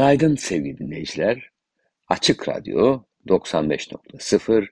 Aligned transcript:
Günaydın 0.00 0.36
sevgili 0.36 0.78
dinleyiciler. 0.78 1.50
Açık 2.08 2.48
Radyo 2.48 3.02
95.0 3.28 4.68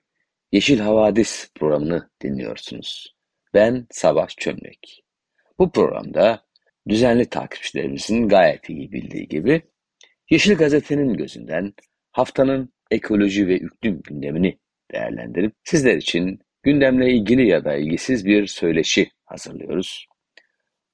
Yeşil 0.51 0.79
Havadis 0.79 1.51
programını 1.55 2.09
dinliyorsunuz. 2.21 3.15
Ben 3.53 3.87
Savaş 3.91 4.35
Çömlek. 4.35 5.03
Bu 5.59 5.71
programda 5.71 6.45
düzenli 6.87 7.25
takipçilerimizin 7.25 8.27
gayet 8.27 8.69
iyi 8.69 8.91
bildiği 8.91 9.27
gibi 9.27 9.61
Yeşil 10.29 10.55
Gazete'nin 10.55 11.13
gözünden 11.13 11.73
haftanın 12.11 12.73
ekoloji 12.91 13.47
ve 13.47 13.55
iklim 13.55 14.01
gündemini 14.01 14.59
değerlendirip 14.91 15.53
sizler 15.63 15.97
için 15.97 16.39
gündemle 16.63 17.13
ilgili 17.13 17.47
ya 17.47 17.65
da 17.65 17.75
ilgisiz 17.75 18.25
bir 18.25 18.47
söyleşi 18.47 19.11
hazırlıyoruz. 19.25 20.07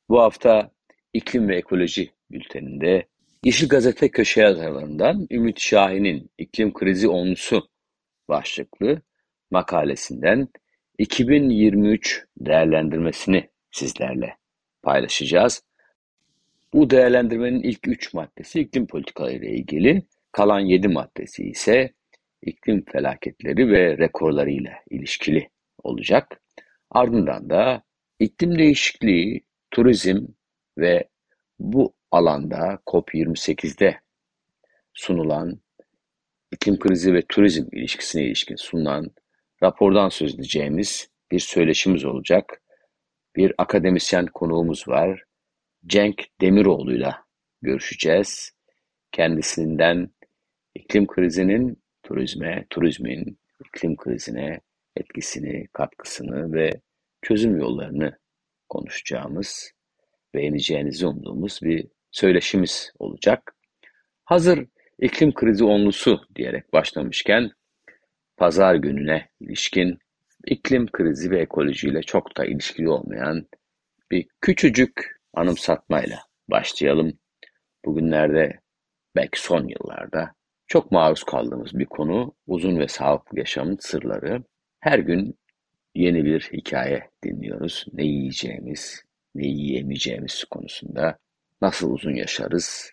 Bu 0.10 0.22
hafta 0.22 0.72
iklim 1.14 1.50
ve 1.50 1.58
ekoloji 1.58 2.10
bülteninde 2.32 3.08
Yeşil 3.46 3.68
Gazete 3.68 4.12
köşe 4.12 4.42
yazarlarından 4.42 5.28
Ümit 5.32 5.60
Şahin'in 5.60 6.30
İklim 6.38 6.74
Krizi 6.74 7.08
Onlusu 7.08 7.68
başlıklı 8.30 9.02
makalesinden 9.52 10.48
2023 10.98 12.26
değerlendirmesini 12.38 13.50
sizlerle 13.72 14.38
paylaşacağız. 14.84 15.64
Bu 16.74 16.90
değerlendirmenin 16.90 17.64
ilk 17.64 17.88
3 17.88 18.14
maddesi 18.14 18.60
iklim 18.60 18.88
politikaları 18.88 19.36
ile 19.36 19.50
ilgili, 19.50 20.04
kalan 20.32 20.60
7 20.60 20.88
maddesi 20.88 21.44
ise 21.44 21.94
iklim 22.42 22.86
felaketleri 22.86 23.70
ve 23.72 23.98
rekorlarıyla 23.98 24.74
ilişkili 24.90 25.50
olacak. 25.84 26.42
Ardından 26.92 27.50
da 27.50 27.84
iklim 28.20 28.60
değişikliği, 28.60 29.42
turizm 29.72 30.26
ve 30.78 31.10
bu 31.60 31.94
alanda 32.12 32.80
COP28'de 32.88 34.00
sunulan 34.94 35.60
iklim 36.52 36.80
krizi 36.80 37.14
ve 37.14 37.22
turizm 37.30 37.66
ilişkisine 37.72 38.24
ilişkin 38.24 38.56
sunulan 38.56 39.12
rapordan 39.64 40.10
söz 40.10 40.36
edeceğimiz 40.36 41.10
bir 41.32 41.40
söyleşimiz 41.40 42.06
olacak. 42.06 42.62
Bir 43.36 43.54
akademisyen 43.58 44.26
konuğumuz 44.26 44.88
var. 44.88 45.24
Cenk 45.86 46.24
Demiroğlu'yla 46.42 47.26
görüşeceğiz. 47.62 48.52
Kendisinden 49.12 50.10
iklim 50.76 51.08
krizinin 51.08 51.84
turizme, 52.04 52.66
turizmin 52.70 53.40
iklim 53.66 53.96
krizine 53.96 54.62
etkisini, 54.96 55.68
katkısını 55.74 56.54
ve 56.54 56.82
çözüm 57.22 57.60
yollarını 57.60 58.20
konuşacağımız, 58.70 59.72
beğeneceğinizi 60.36 61.08
umduğumuz 61.08 61.60
bir 61.64 61.88
söyleşimiz 62.12 62.94
olacak. 63.00 63.56
Hazır 64.24 64.66
iklim 65.00 65.34
krizi 65.34 65.64
onlusu 65.64 66.22
diyerek 66.36 66.74
başlamışken 66.74 67.52
pazar 68.38 68.76
gününe 68.76 69.30
ilişkin 69.40 70.00
iklim 70.46 70.88
krizi 70.92 71.32
ve 71.32 71.40
ekolojiyle 71.40 72.02
çok 72.02 72.38
da 72.38 72.46
ilişkili 72.46 72.90
olmayan 72.90 73.48
bir 74.12 74.28
küçücük 74.42 75.22
anımsatmayla 75.34 76.20
başlayalım. 76.50 77.20
Bugünlerde 77.86 78.60
belki 79.16 79.42
son 79.42 79.68
yıllarda 79.68 80.32
çok 80.68 80.92
maruz 80.92 81.24
kaldığımız 81.24 81.80
bir 81.80 81.86
konu 81.86 82.36
uzun 82.48 82.80
ve 82.80 82.88
sağlıklı 82.88 83.40
yaşamın 83.40 83.78
sırları. 83.80 84.44
Her 84.80 85.00
gün 85.00 85.40
yeni 85.96 86.26
bir 86.26 86.50
hikaye 86.54 87.10
dinliyoruz. 87.24 87.86
Ne 87.94 88.04
yiyeceğimiz, 88.04 89.04
ne 89.36 89.48
yiyemeyeceğimiz 89.48 90.44
konusunda 90.44 91.18
nasıl 91.62 91.92
uzun 91.92 92.16
yaşarız, 92.16 92.92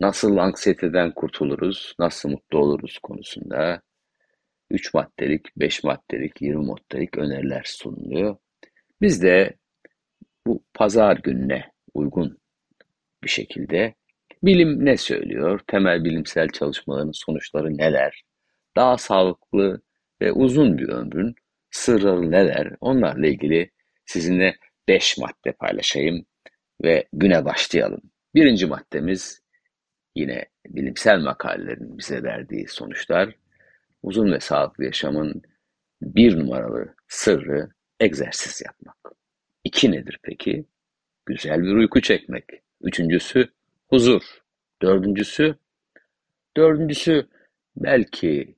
nasıl 0.00 0.36
anksiyeteden 0.36 1.10
kurtuluruz, 1.14 1.94
nasıl 1.98 2.28
mutlu 2.28 2.58
oluruz 2.58 2.98
konusunda 3.02 3.82
3 4.70 4.94
maddelik, 4.94 5.46
5 5.56 5.84
maddelik, 5.84 6.42
20 6.42 6.66
maddelik 6.66 7.18
öneriler 7.18 7.62
sunuluyor. 7.66 8.36
Biz 9.00 9.22
de 9.22 9.56
bu 10.46 10.64
pazar 10.74 11.16
gününe 11.16 11.72
uygun 11.94 12.38
bir 13.24 13.28
şekilde 13.28 13.94
bilim 14.42 14.84
ne 14.84 14.96
söylüyor, 14.96 15.60
temel 15.66 16.04
bilimsel 16.04 16.48
çalışmaların 16.48 17.12
sonuçları 17.12 17.76
neler, 17.76 18.22
daha 18.76 18.98
sağlıklı 18.98 19.80
ve 20.20 20.32
uzun 20.32 20.78
bir 20.78 20.88
ömrün 20.88 21.34
sırları 21.70 22.30
neler, 22.30 22.76
onlarla 22.80 23.26
ilgili 23.26 23.70
sizinle 24.06 24.56
5 24.88 25.18
madde 25.18 25.52
paylaşayım 25.52 26.26
ve 26.84 27.08
güne 27.12 27.44
başlayalım. 27.44 28.00
Birinci 28.34 28.66
maddemiz 28.66 29.42
yine 30.16 30.44
bilimsel 30.66 31.18
makalelerin 31.20 31.98
bize 31.98 32.22
verdiği 32.22 32.68
sonuçlar. 32.68 33.34
Uzun 34.02 34.32
ve 34.32 34.40
sağlıklı 34.40 34.84
yaşamın 34.84 35.42
bir 36.02 36.38
numaralı 36.38 36.94
sırrı 37.08 37.70
egzersiz 38.00 38.62
yapmak. 38.66 38.96
İki 39.64 39.92
nedir 39.92 40.18
peki? 40.22 40.64
Güzel 41.26 41.62
bir 41.62 41.72
uyku 41.72 42.00
çekmek. 42.00 42.44
Üçüncüsü 42.80 43.48
huzur. 43.88 44.22
Dördüncüsü, 44.82 45.54
dördüncüsü 46.56 47.28
belki 47.76 48.56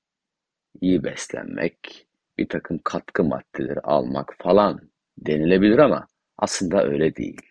iyi 0.81 1.05
beslenmek, 1.05 2.07
bir 2.39 2.49
takım 2.49 2.81
katkı 2.85 3.25
maddeleri 3.25 3.81
almak 3.81 4.35
falan 4.39 4.91
denilebilir 5.19 5.79
ama 5.79 6.07
aslında 6.41 6.85
öyle 6.85 7.17
değil. 7.17 7.43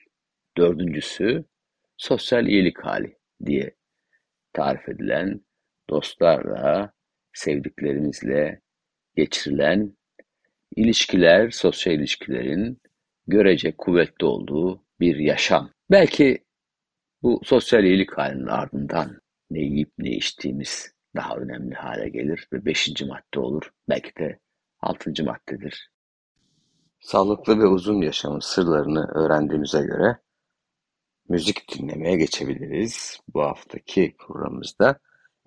Dördüncüsü 0.57 1.45
sosyal 1.97 2.47
iyilik 2.47 2.79
hali 2.85 3.17
diye 3.45 3.75
tarif 4.53 4.89
edilen 4.89 5.41
dostlarla, 5.89 6.93
sevdiklerimizle 7.33 8.61
geçirilen 9.15 9.97
ilişkiler, 10.75 11.49
sosyal 11.49 11.95
ilişkilerin 11.95 12.81
görece 13.27 13.77
kuvvetli 13.77 14.25
olduğu 14.25 14.85
bir 14.99 15.15
yaşam. 15.15 15.71
Belki 15.91 16.45
bu 17.21 17.41
sosyal 17.43 17.83
iyilik 17.83 18.17
halinin 18.17 18.47
ardından 18.47 19.21
ne 19.49 19.59
yiyip 19.59 19.91
ne 19.97 20.11
içtiğimiz 20.11 20.93
daha 21.15 21.37
önemli 21.37 21.75
hale 21.75 22.09
gelir 22.09 22.47
ve 22.53 22.65
beşinci 22.65 23.05
madde 23.05 23.39
olur. 23.39 23.71
Belki 23.89 24.15
de 24.15 24.39
altıncı 24.79 25.23
maddedir. 25.23 25.89
Sağlıklı 26.99 27.59
ve 27.59 27.65
uzun 27.65 28.01
yaşamın 28.01 28.39
sırlarını 28.39 29.07
öğrendiğimize 29.15 29.81
göre 29.81 30.17
müzik 31.29 31.73
dinlemeye 31.73 32.15
geçebiliriz. 32.15 33.19
Bu 33.33 33.41
haftaki 33.41 34.15
programımızda 34.19 34.99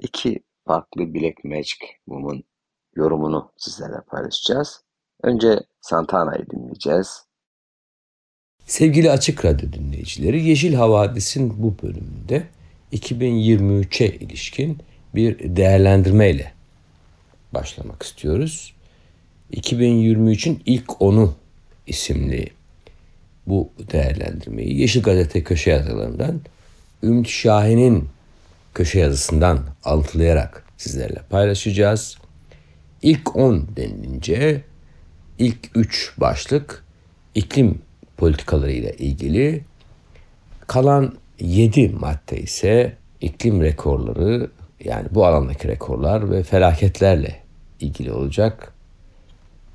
iki 0.03 0.45
farklı 0.67 1.15
Black 1.15 1.45
Magic 1.45 1.87
Woman 2.05 2.43
yorumunu 2.97 3.53
sizlerle 3.57 4.01
paylaşacağız. 4.11 4.85
Önce 5.23 5.61
Santana'yı 5.81 6.47
dinleyeceğiz. 6.51 7.25
Sevgili 8.67 9.11
Açık 9.11 9.45
Radyo 9.45 9.73
dinleyicileri, 9.73 10.45
Yeşil 10.45 10.75
Havadis'in 10.75 11.63
bu 11.63 11.75
bölümünde 11.83 12.49
2023'e 12.93 14.07
ilişkin 14.07 14.79
bir 15.15 15.57
değerlendirmeyle 15.57 16.53
başlamak 17.55 18.03
istiyoruz. 18.03 18.75
2023'ün 19.53 20.63
ilk 20.67 21.03
onu 21.03 21.35
isimli 21.87 22.47
bu 23.47 23.73
değerlendirmeyi 23.93 24.81
Yeşil 24.81 25.03
Gazete 25.03 25.45
köşe 25.45 25.71
yazılarından 25.71 26.41
Ümit 27.03 27.29
Şahin'in 27.29 28.09
köşe 28.75 28.99
yazısından 29.01 29.61
alıntılayarak 29.85 30.65
sizlerle 30.77 31.21
paylaşacağız. 31.31 32.19
İlk 33.03 33.37
10 33.37 33.69
denilince 33.77 34.63
ilk 35.39 35.59
3 35.75 36.15
başlık 36.19 36.85
iklim 37.35 37.83
politikaları 38.17 38.73
ile 38.73 38.97
ilgili. 38.97 39.65
Kalan 40.67 41.15
7 41.41 41.89
madde 41.89 42.41
ise 42.41 42.97
iklim 43.21 43.63
rekorları 43.63 44.51
yani 44.85 45.09
bu 45.11 45.27
alandaki 45.27 45.69
rekorlar 45.69 46.31
ve 46.31 46.43
felaketlerle 46.43 47.43
ilgili 47.81 48.13
olacak. 48.13 48.73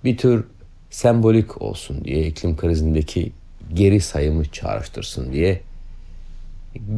Bir 0.03 0.17
tür 0.17 0.45
sembolik 0.89 1.61
olsun 1.61 2.03
diye 2.05 2.27
iklim 2.27 2.57
krizindeki 2.57 3.31
geri 3.73 3.99
sayımı 3.99 4.45
çağrıştırsın 4.45 5.33
diye 5.33 5.61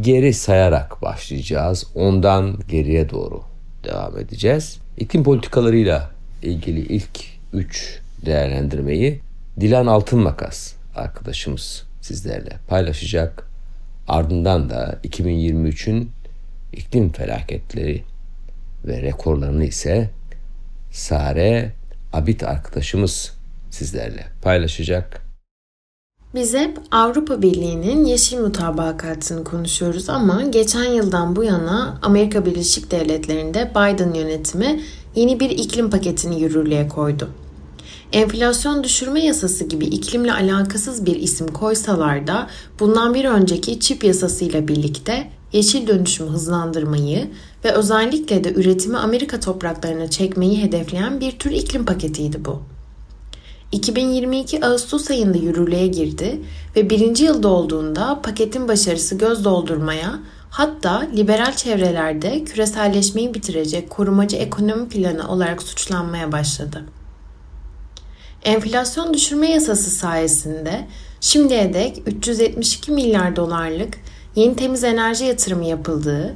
geri 0.01 0.33
sayarak 0.33 1.01
başlayacağız. 1.01 1.85
Ondan 1.95 2.59
geriye 2.67 3.09
doğru 3.09 3.43
devam 3.83 4.17
edeceğiz. 4.17 4.79
İklim 4.97 5.23
politikalarıyla 5.23 6.11
ilgili 6.43 6.79
ilk 6.79 7.19
üç 7.53 7.99
değerlendirmeyi 8.25 9.19
Dilan 9.59 9.87
Altınmakas 9.87 10.73
arkadaşımız 10.95 11.83
sizlerle 12.01 12.57
paylaşacak. 12.67 13.49
Ardından 14.07 14.69
da 14.69 14.99
2023'ün 15.03 16.11
iklim 16.73 17.11
felaketleri 17.11 18.03
ve 18.85 19.01
rekorlarını 19.01 19.65
ise 19.65 20.09
Sare 20.91 21.71
Abit 22.13 22.43
arkadaşımız 22.43 23.38
sizlerle 23.69 24.25
paylaşacak. 24.41 25.29
Biz 26.35 26.53
hep 26.53 26.77
Avrupa 26.91 27.41
Birliği'nin 27.41 28.05
yeşil 28.05 28.39
mutabakatını 28.39 29.43
konuşuyoruz 29.43 30.09
ama 30.09 30.41
geçen 30.41 30.83
yıldan 30.83 31.35
bu 31.35 31.43
yana 31.43 31.99
Amerika 32.01 32.45
Birleşik 32.45 32.91
Devletleri'nde 32.91 33.71
Biden 33.71 34.13
yönetimi 34.13 34.81
yeni 35.15 35.39
bir 35.39 35.49
iklim 35.49 35.89
paketini 35.89 36.41
yürürlüğe 36.41 36.87
koydu. 36.87 37.29
Enflasyon 38.13 38.83
düşürme 38.83 39.25
yasası 39.25 39.63
gibi 39.63 39.85
iklimle 39.85 40.33
alakasız 40.33 41.05
bir 41.05 41.15
isim 41.15 41.47
koysalar 41.47 42.27
da 42.27 42.49
bundan 42.79 43.13
bir 43.13 43.25
önceki 43.25 43.79
çip 43.79 44.03
yasasıyla 44.03 44.67
birlikte 44.67 45.29
yeşil 45.53 45.87
dönüşümü 45.87 46.29
hızlandırmayı 46.29 47.27
ve 47.65 47.71
özellikle 47.71 48.43
de 48.43 48.53
üretimi 48.53 48.97
Amerika 48.97 49.39
topraklarına 49.39 50.09
çekmeyi 50.09 50.63
hedefleyen 50.63 51.19
bir 51.19 51.31
tür 51.31 51.51
iklim 51.51 51.85
paketiydi 51.85 52.45
bu. 52.45 52.61
2022 53.71 54.65
Ağustos 54.65 55.11
ayında 55.11 55.37
yürürlüğe 55.37 55.87
girdi 55.87 56.41
ve 56.75 56.89
birinci 56.89 57.23
yılda 57.23 57.47
olduğunda 57.47 58.21
paketin 58.21 58.67
başarısı 58.67 59.15
göz 59.15 59.45
doldurmaya 59.45 60.19
hatta 60.49 61.07
liberal 61.15 61.55
çevrelerde 61.55 62.43
küreselleşmeyi 62.43 63.33
bitirecek 63.33 63.89
korumacı 63.89 64.35
ekonomi 64.35 64.89
planı 64.89 65.31
olarak 65.31 65.63
suçlanmaya 65.63 66.31
başladı. 66.31 66.85
Enflasyon 68.43 69.13
düşürme 69.13 69.51
yasası 69.51 69.89
sayesinde 69.89 70.87
şimdiye 71.21 71.73
dek 71.73 72.01
372 72.05 72.91
milyar 72.91 73.35
dolarlık 73.35 73.97
yeni 74.35 74.55
temiz 74.55 74.83
enerji 74.83 75.25
yatırımı 75.25 75.65
yapıldığı, 75.65 76.35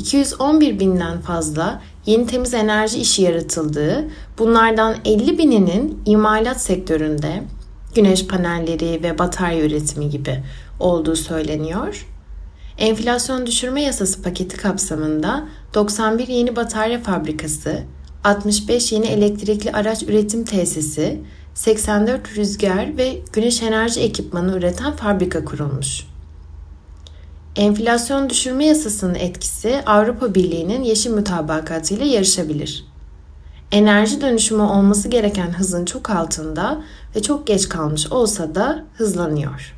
211 0.00 0.80
binden 0.80 1.20
fazla 1.20 1.82
yeni 2.06 2.26
temiz 2.26 2.54
enerji 2.54 2.98
işi 2.98 3.22
yaratıldığı, 3.22 4.08
bunlardan 4.38 4.96
50 5.04 5.38
bininin 5.38 6.02
imalat 6.06 6.60
sektöründe 6.60 7.42
güneş 7.94 8.26
panelleri 8.26 9.02
ve 9.02 9.18
batarya 9.18 9.64
üretimi 9.64 10.10
gibi 10.10 10.42
olduğu 10.80 11.16
söyleniyor. 11.16 12.06
Enflasyon 12.78 13.46
düşürme 13.46 13.82
yasası 13.82 14.22
paketi 14.22 14.56
kapsamında 14.56 15.48
91 15.74 16.28
yeni 16.28 16.56
batarya 16.56 17.00
fabrikası, 17.00 17.82
65 18.24 18.92
yeni 18.92 19.06
elektrikli 19.06 19.72
araç 19.72 20.02
üretim 20.02 20.44
tesisi, 20.44 21.20
84 21.54 22.36
rüzgar 22.36 22.96
ve 22.96 23.18
güneş 23.32 23.62
enerji 23.62 24.00
ekipmanı 24.00 24.56
üreten 24.58 24.96
fabrika 24.96 25.44
kurulmuş. 25.44 26.09
Enflasyon 27.56 28.30
düşürme 28.30 28.66
yasasının 28.66 29.14
etkisi 29.14 29.82
Avrupa 29.86 30.34
Birliği'nin 30.34 30.82
yeşil 30.82 31.10
mütabakatı 31.10 31.94
ile 31.94 32.06
yarışabilir. 32.06 32.84
Enerji 33.72 34.20
dönüşümü 34.20 34.62
olması 34.62 35.08
gereken 35.08 35.58
hızın 35.58 35.84
çok 35.84 36.10
altında 36.10 36.82
ve 37.16 37.22
çok 37.22 37.46
geç 37.46 37.68
kalmış 37.68 38.12
olsa 38.12 38.54
da 38.54 38.84
hızlanıyor. 38.94 39.74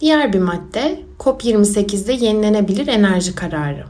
Diğer 0.00 0.32
bir 0.32 0.38
madde 0.38 1.02
COP28'de 1.18 2.12
yenilenebilir 2.12 2.86
enerji 2.86 3.34
kararı. 3.34 3.84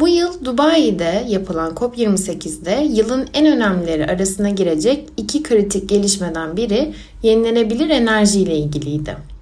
Bu 0.00 0.08
yıl 0.08 0.44
Dubai'de 0.44 1.24
yapılan 1.28 1.72
COP28'de 1.72 2.88
yılın 2.90 3.28
en 3.34 3.46
önemlileri 3.46 4.06
arasına 4.06 4.50
girecek 4.50 5.08
iki 5.16 5.42
kritik 5.42 5.88
gelişmeden 5.88 6.56
biri 6.56 6.94
yenilenebilir 7.22 7.90
enerji 7.90 8.40
ile 8.40 8.56
ilgiliydi. 8.56 9.37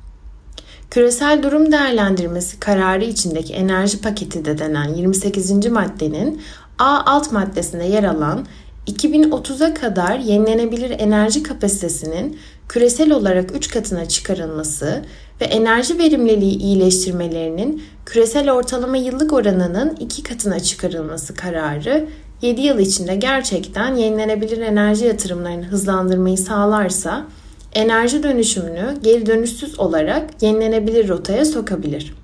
Küresel 0.90 1.42
durum 1.42 1.72
değerlendirmesi 1.72 2.60
kararı 2.60 3.04
içindeki 3.04 3.52
enerji 3.52 4.00
paketi 4.00 4.44
de 4.44 4.58
denen 4.58 4.94
28. 4.94 5.66
maddenin 5.66 6.42
A 6.78 7.02
alt 7.06 7.32
maddesinde 7.32 7.84
yer 7.84 8.04
alan 8.04 8.46
2030'a 8.86 9.74
kadar 9.74 10.18
yenilenebilir 10.18 10.90
enerji 10.90 11.42
kapasitesinin 11.42 12.38
küresel 12.68 13.12
olarak 13.12 13.56
3 13.56 13.68
katına 13.68 14.08
çıkarılması 14.08 15.04
ve 15.40 15.44
enerji 15.44 15.98
verimliliği 15.98 16.58
iyileştirmelerinin 16.58 17.82
küresel 18.06 18.52
ortalama 18.52 18.96
yıllık 18.96 19.32
oranının 19.32 19.96
2 20.00 20.22
katına 20.22 20.60
çıkarılması 20.60 21.34
kararı 21.34 22.08
7 22.42 22.60
yıl 22.60 22.78
içinde 22.78 23.16
gerçekten 23.16 23.94
yenilenebilir 23.94 24.58
enerji 24.58 25.04
yatırımlarını 25.04 25.64
hızlandırmayı 25.64 26.38
sağlarsa 26.38 27.26
enerji 27.76 28.22
dönüşümünü 28.22 28.96
geri 29.02 29.26
dönüşsüz 29.26 29.80
olarak 29.80 30.42
yenilenebilir 30.42 31.08
rotaya 31.08 31.44
sokabilir. 31.44 32.14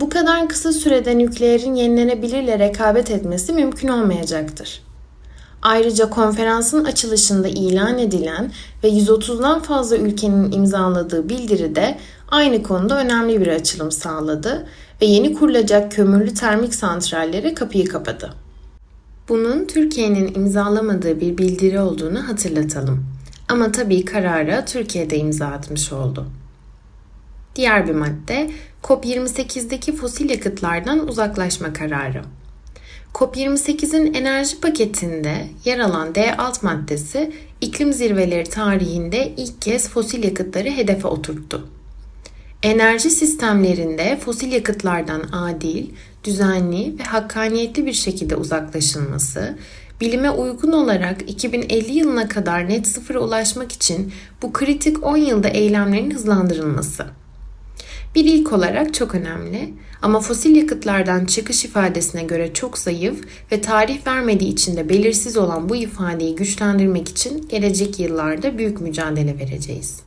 Bu 0.00 0.08
kadar 0.08 0.48
kısa 0.48 0.72
sürede 0.72 1.18
nükleerin 1.18 1.74
yenilenebilirle 1.74 2.58
rekabet 2.58 3.10
etmesi 3.10 3.52
mümkün 3.52 3.88
olmayacaktır. 3.88 4.82
Ayrıca 5.62 6.10
konferansın 6.10 6.84
açılışında 6.84 7.48
ilan 7.48 7.98
edilen 7.98 8.52
ve 8.84 8.88
130'dan 8.88 9.62
fazla 9.62 9.96
ülkenin 9.96 10.52
imzaladığı 10.52 11.28
bildiride 11.28 11.98
aynı 12.28 12.62
konuda 12.62 13.00
önemli 13.00 13.40
bir 13.40 13.46
açılım 13.46 13.92
sağladı 13.92 14.66
ve 15.02 15.06
yeni 15.06 15.34
kurulacak 15.34 15.92
kömürlü 15.92 16.34
termik 16.34 16.74
santrallere 16.74 17.54
kapıyı 17.54 17.88
kapadı. 17.88 18.34
Bunun 19.28 19.64
Türkiye'nin 19.64 20.34
imzalamadığı 20.34 21.20
bir 21.20 21.38
bildiri 21.38 21.80
olduğunu 21.80 22.28
hatırlatalım. 22.28 23.17
Ama 23.48 23.72
tabii 23.72 24.04
karara 24.04 24.64
Türkiye'de 24.64 25.18
imza 25.18 25.46
atmış 25.46 25.92
oldu. 25.92 26.26
Diğer 27.56 27.88
bir 27.88 27.94
madde 27.94 28.50
COP28'deki 28.82 29.96
fosil 29.96 30.30
yakıtlardan 30.30 31.08
uzaklaşma 31.08 31.72
kararı. 31.72 32.22
COP28'in 33.14 34.14
enerji 34.14 34.60
paketinde 34.60 35.48
yer 35.64 35.78
alan 35.78 36.14
D 36.14 36.36
alt 36.36 36.62
maddesi 36.62 37.32
iklim 37.60 37.92
zirveleri 37.92 38.50
tarihinde 38.50 39.32
ilk 39.36 39.62
kez 39.62 39.88
fosil 39.88 40.24
yakıtları 40.24 40.70
hedefe 40.70 41.08
oturttu. 41.08 41.68
Enerji 42.62 43.10
sistemlerinde 43.10 44.18
fosil 44.24 44.52
yakıtlardan 44.52 45.22
adil, 45.32 45.86
düzenli 46.24 46.98
ve 46.98 47.02
hakkaniyetli 47.02 47.86
bir 47.86 47.92
şekilde 47.92 48.36
uzaklaşılması, 48.36 49.58
bilime 50.00 50.30
uygun 50.30 50.72
olarak 50.72 51.30
2050 51.30 51.92
yılına 51.92 52.28
kadar 52.28 52.68
net 52.68 52.86
sıfıra 52.86 53.18
ulaşmak 53.18 53.72
için 53.72 54.12
bu 54.42 54.52
kritik 54.52 55.06
10 55.06 55.16
yılda 55.16 55.48
eylemlerin 55.48 56.10
hızlandırılması. 56.10 57.06
Bir 58.14 58.24
ilk 58.24 58.52
olarak 58.52 58.94
çok 58.94 59.14
önemli 59.14 59.74
ama 60.02 60.20
fosil 60.20 60.56
yakıtlardan 60.56 61.24
çıkış 61.24 61.64
ifadesine 61.64 62.22
göre 62.22 62.52
çok 62.52 62.78
zayıf 62.78 63.24
ve 63.52 63.60
tarih 63.60 64.06
vermediği 64.06 64.52
için 64.52 64.76
de 64.76 64.88
belirsiz 64.88 65.36
olan 65.36 65.68
bu 65.68 65.76
ifadeyi 65.76 66.34
güçlendirmek 66.34 67.08
için 67.08 67.48
gelecek 67.48 68.00
yıllarda 68.00 68.58
büyük 68.58 68.80
mücadele 68.80 69.38
vereceğiz. 69.38 70.02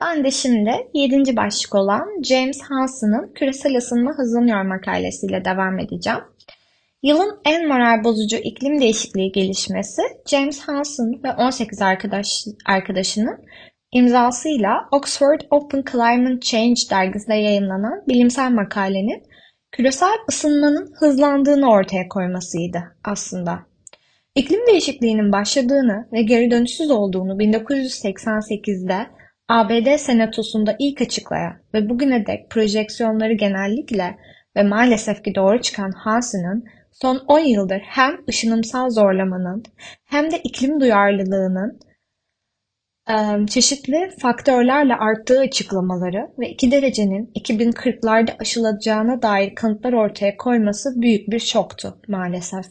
Ben 0.00 0.24
de 0.24 0.30
şimdi 0.30 0.70
7. 0.94 1.36
başlık 1.36 1.74
olan 1.74 2.22
James 2.22 2.60
Hansen'ın 2.60 3.32
Küresel 3.34 3.74
Isınma 3.74 4.12
Hızlanıyor 4.12 4.62
makalesiyle 4.62 5.44
devam 5.44 5.78
edeceğim. 5.78 6.20
Yılın 7.02 7.40
en 7.44 7.68
moral 7.68 8.04
bozucu 8.04 8.36
iklim 8.36 8.80
değişikliği 8.80 9.32
gelişmesi 9.32 10.02
James 10.30 10.60
Hansen 10.60 11.22
ve 11.24 11.32
18 11.32 11.82
arkadaş, 11.82 12.26
arkadaşının 12.66 13.38
imzasıyla 13.92 14.88
Oxford 14.92 15.40
Open 15.50 15.84
Climate 15.92 16.40
Change 16.40 16.80
dergisinde 16.90 17.34
yayınlanan 17.34 18.02
bilimsel 18.08 18.50
makalenin 18.50 19.22
küresel 19.72 20.16
ısınmanın 20.28 20.92
hızlandığını 20.98 21.70
ortaya 21.70 22.08
koymasıydı 22.08 22.82
aslında. 23.04 23.58
İklim 24.34 24.66
değişikliğinin 24.66 25.32
başladığını 25.32 26.08
ve 26.12 26.22
geri 26.22 26.50
dönüşsüz 26.50 26.90
olduğunu 26.90 27.32
1988'de 27.32 29.06
ABD 29.48 29.96
Senatosu'nda 29.96 30.76
ilk 30.78 31.00
açıklayan 31.00 31.52
ve 31.74 31.88
bugüne 31.88 32.26
dek 32.26 32.50
projeksiyonları 32.50 33.32
genellikle 33.32 34.16
ve 34.56 34.62
maalesef 34.62 35.24
ki 35.24 35.34
doğru 35.34 35.60
çıkan 35.60 35.90
Hansen'ın 35.90 36.64
son 37.02 37.24
10 37.28 37.38
yıldır 37.38 37.80
hem 37.80 38.24
ışınımsal 38.28 38.90
zorlamanın 38.90 39.62
hem 40.04 40.30
de 40.30 40.38
iklim 40.38 40.80
duyarlılığının 40.80 41.80
çeşitli 43.46 44.10
faktörlerle 44.18 44.94
arttığı 44.94 45.40
açıklamaları 45.40 46.28
ve 46.38 46.48
2 46.48 46.70
derecenin 46.70 47.32
2040'larda 47.34 48.38
aşılacağına 48.40 49.22
dair 49.22 49.54
kanıtlar 49.54 49.92
ortaya 49.92 50.36
koyması 50.36 51.00
büyük 51.00 51.30
bir 51.30 51.38
şoktu 51.38 52.00
maalesef. 52.08 52.66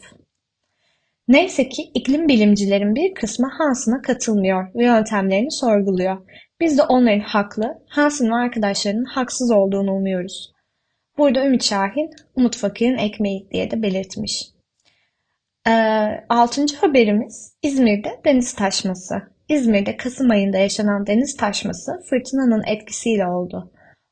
Neyse 1.27 1.69
ki 1.69 1.81
iklim 1.93 2.27
bilimcilerin 2.27 2.95
bir 2.95 3.13
kısmı 3.13 3.47
Hansen'a 3.57 4.01
katılmıyor 4.01 4.73
ve 4.75 4.85
yöntemlerini 4.85 5.51
sorguluyor. 5.51 6.17
Biz 6.59 6.77
de 6.77 6.83
onların 6.83 7.19
haklı, 7.19 7.73
Hansen 7.89 8.29
ve 8.29 8.35
arkadaşlarının 8.35 9.05
haksız 9.05 9.51
olduğunu 9.51 9.91
umuyoruz. 9.91 10.54
Burada 11.17 11.45
Ümit 11.45 11.63
Şahin, 11.63 12.09
Umut 12.35 12.57
Fakir'in 12.57 12.97
ekmeği 12.97 13.47
diye 13.51 13.71
de 13.71 13.81
belirtmiş. 13.81 14.55
Ee, 15.67 15.71
altıncı 16.29 16.77
haberimiz 16.77 17.53
İzmir'de 17.63 18.09
deniz 18.25 18.53
taşması. 18.53 19.15
İzmir'de 19.49 19.97
Kasım 19.97 20.31
ayında 20.31 20.57
yaşanan 20.57 21.07
deniz 21.07 21.37
taşması 21.37 21.91
fırtınanın 22.09 22.63
etkisiyle 22.67 23.27
oldu. 23.27 23.71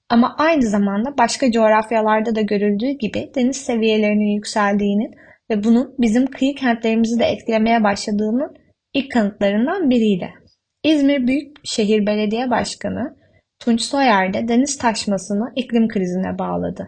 Ama 0.09 0.35
aynı 0.37 0.61
zamanda 0.61 1.17
başka 1.17 1.51
coğrafyalarda 1.51 2.35
da 2.35 2.41
görüldüğü 2.41 2.89
gibi 2.89 3.31
deniz 3.35 3.57
seviyelerinin 3.57 4.35
yükseldiğinin 4.35 5.15
ve 5.49 5.63
bunun 5.63 5.95
bizim 5.99 6.27
kıyı 6.27 6.55
kentlerimizi 6.55 7.19
de 7.19 7.25
etkilemeye 7.25 7.83
başladığının 7.83 8.55
ilk 8.93 9.11
kanıtlarından 9.11 9.89
biriydi. 9.89 10.33
İzmir 10.83 11.27
Büyükşehir 11.27 12.05
Belediye 12.05 12.49
Başkanı 12.49 13.22
Tunç 13.63 13.81
Soyer 13.81 14.33
de 14.33 14.47
deniz 14.47 14.77
taşmasını 14.77 15.51
iklim 15.55 15.87
krizine 15.87 16.39
bağladı. 16.39 16.87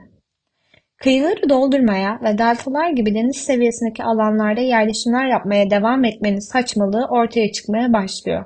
Kıyıları 0.98 1.50
doldurmaya 1.50 2.20
ve 2.24 2.38
deltalar 2.38 2.89
gibi 2.89 3.15
deniz 3.15 3.38
seviyesindeki 3.38 4.03
alanlarda 4.03 4.62
yerleşimler 4.62 5.27
yapmaya 5.27 5.70
devam 5.70 6.05
etmenin 6.05 6.39
saçmalığı 6.39 7.08
ortaya 7.10 7.51
çıkmaya 7.51 7.94
başlıyor. 7.94 8.46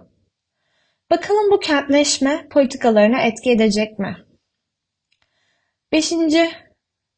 Bakalım 1.11 1.51
bu 1.51 1.59
kentleşme 1.59 2.47
politikalarına 2.51 3.21
etki 3.21 3.51
edecek 3.51 3.99
mi? 3.99 4.17
Beşinci 5.91 6.49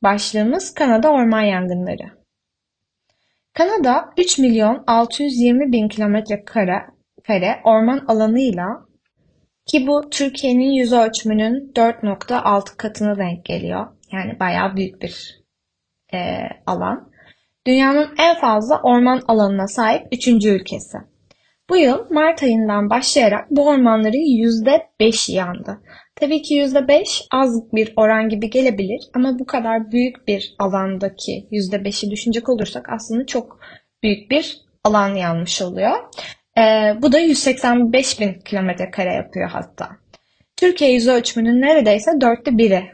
başlığımız 0.03 0.73
Kanada 0.73 1.11
orman 1.11 1.41
yangınları. 1.41 2.21
Kanada 3.53 4.09
3 4.17 4.39
milyon 4.39 4.83
620 4.87 5.71
bin 5.71 5.87
kilometre 5.87 6.45
kare, 6.45 6.79
kare 7.27 7.61
orman 7.63 8.05
alanıyla 8.07 8.90
ki 9.65 9.87
bu 9.87 10.09
Türkiye'nin 10.09 10.71
yüz 10.71 10.93
ölçümünün 10.93 11.71
4.6 11.75 12.77
katına 12.77 13.17
denk 13.17 13.45
geliyor. 13.45 13.87
Yani 14.11 14.39
bayağı 14.39 14.75
büyük 14.75 15.01
bir 15.01 15.41
e, 16.13 16.39
alan. 16.65 17.11
Dünyanın 17.67 18.09
en 18.19 18.39
fazla 18.39 18.81
orman 18.83 19.21
alanına 19.27 19.67
sahip 19.67 20.07
üçüncü 20.11 20.49
ülkesi. 20.49 20.97
Bu 21.69 21.77
yıl 21.77 22.09
Mart 22.09 22.43
ayından 22.43 22.89
başlayarak 22.89 23.51
bu 23.51 23.67
ormanların 23.67 24.63
%5'i 24.97 25.35
yandı. 25.35 25.81
Tabii 26.15 26.41
ki 26.41 26.55
%5 26.55 27.25
az 27.31 27.73
bir 27.73 27.93
oran 27.95 28.29
gibi 28.29 28.49
gelebilir 28.49 29.09
ama 29.13 29.39
bu 29.39 29.45
kadar 29.45 29.91
büyük 29.91 30.27
bir 30.27 30.55
alandaki 30.59 31.47
%5'i 31.51 32.11
düşünecek 32.11 32.49
olursak 32.49 32.89
aslında 32.89 33.25
çok 33.25 33.59
büyük 34.03 34.31
bir 34.31 34.61
alan 34.83 35.15
yanmış 35.15 35.61
oluyor. 35.61 35.97
Ee, 36.61 36.95
bu 37.01 37.11
da 37.11 37.19
185 37.19 38.19
bin 38.19 38.33
kilometre 38.33 38.91
kare 38.91 39.13
yapıyor 39.13 39.49
hatta. 39.49 39.89
Türkiye 40.57 40.91
yüz 40.91 41.07
ölçümünün 41.07 41.61
neredeyse 41.61 42.11
dörtte 42.21 42.57
biri. 42.57 42.91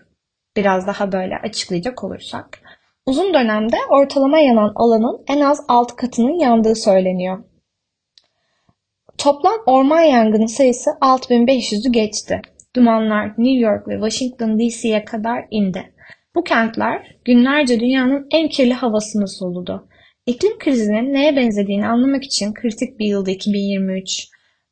Biraz 0.55 0.88
daha 0.88 1.12
böyle 1.12 1.38
açıklayacak 1.43 2.03
olursak. 2.03 2.59
Uzun 3.05 3.33
dönemde 3.33 3.75
ortalama 3.89 4.39
yanan 4.39 4.71
alanın 4.75 5.24
en 5.27 5.41
az 5.41 5.65
6 5.67 5.95
katının 5.95 6.39
yandığı 6.39 6.75
söyleniyor. 6.75 7.43
Toplam 9.17 9.57
orman 9.65 10.01
yangını 10.01 10.50
sayısı 10.50 10.89
6500'ü 11.01 11.91
geçti. 11.91 12.41
Dumanlar 12.75 13.27
New 13.27 13.59
York 13.59 13.88
ve 13.88 13.93
Washington 13.93 14.59
DC'ye 14.59 15.05
kadar 15.05 15.45
indi. 15.51 15.93
Bu 16.36 16.43
kentler 16.43 17.15
günlerce 17.25 17.79
dünyanın 17.79 18.27
en 18.31 18.50
kirli 18.50 18.74
havasını 18.74 19.27
soludu. 19.27 19.88
İklim 20.27 20.60
krizinin 20.60 21.13
neye 21.13 21.36
benzediğini 21.36 21.88
anlamak 21.88 22.24
için 22.24 22.53
kritik 22.53 23.00
bir 23.00 23.05
yıldı 23.05 23.31
2023. 23.31 24.27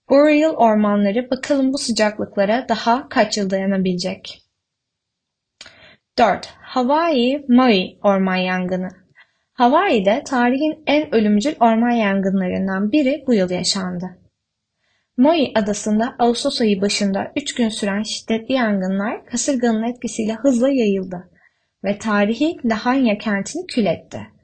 Boreal 0.09 0.53
ormanları 0.53 1.31
bakalım 1.31 1.73
bu 1.73 1.77
sıcaklıklara 1.77 2.69
daha 2.69 3.09
kaç 3.09 3.37
yıl 3.37 3.49
dayanabilecek? 3.49 4.41
4. 6.17 6.45
Hawaii 6.45 7.45
Maui 7.47 7.97
orman 8.03 8.35
yangını. 8.35 8.89
Hawaii'de 9.53 10.23
tarihin 10.25 10.83
en 10.87 11.15
ölümcül 11.15 11.55
orman 11.59 11.91
yangınlarından 11.91 12.91
biri 12.91 13.23
bu 13.27 13.33
yıl 13.33 13.49
yaşandı. 13.49 14.05
Maui 15.17 15.51
adasında 15.55 16.15
Ağustos 16.19 16.61
ayı 16.61 16.81
başında 16.81 17.31
3 17.35 17.55
gün 17.55 17.69
süren 17.69 18.03
şiddetli 18.03 18.53
yangınlar 18.53 19.25
kasırganın 19.25 19.83
etkisiyle 19.83 20.33
hızla 20.33 20.69
yayıldı 20.69 21.29
ve 21.83 21.97
tarihi 21.97 22.57
Lahanya 22.65 23.17
kentini 23.17 23.67
kül 23.67 23.85
etti. 23.85 24.34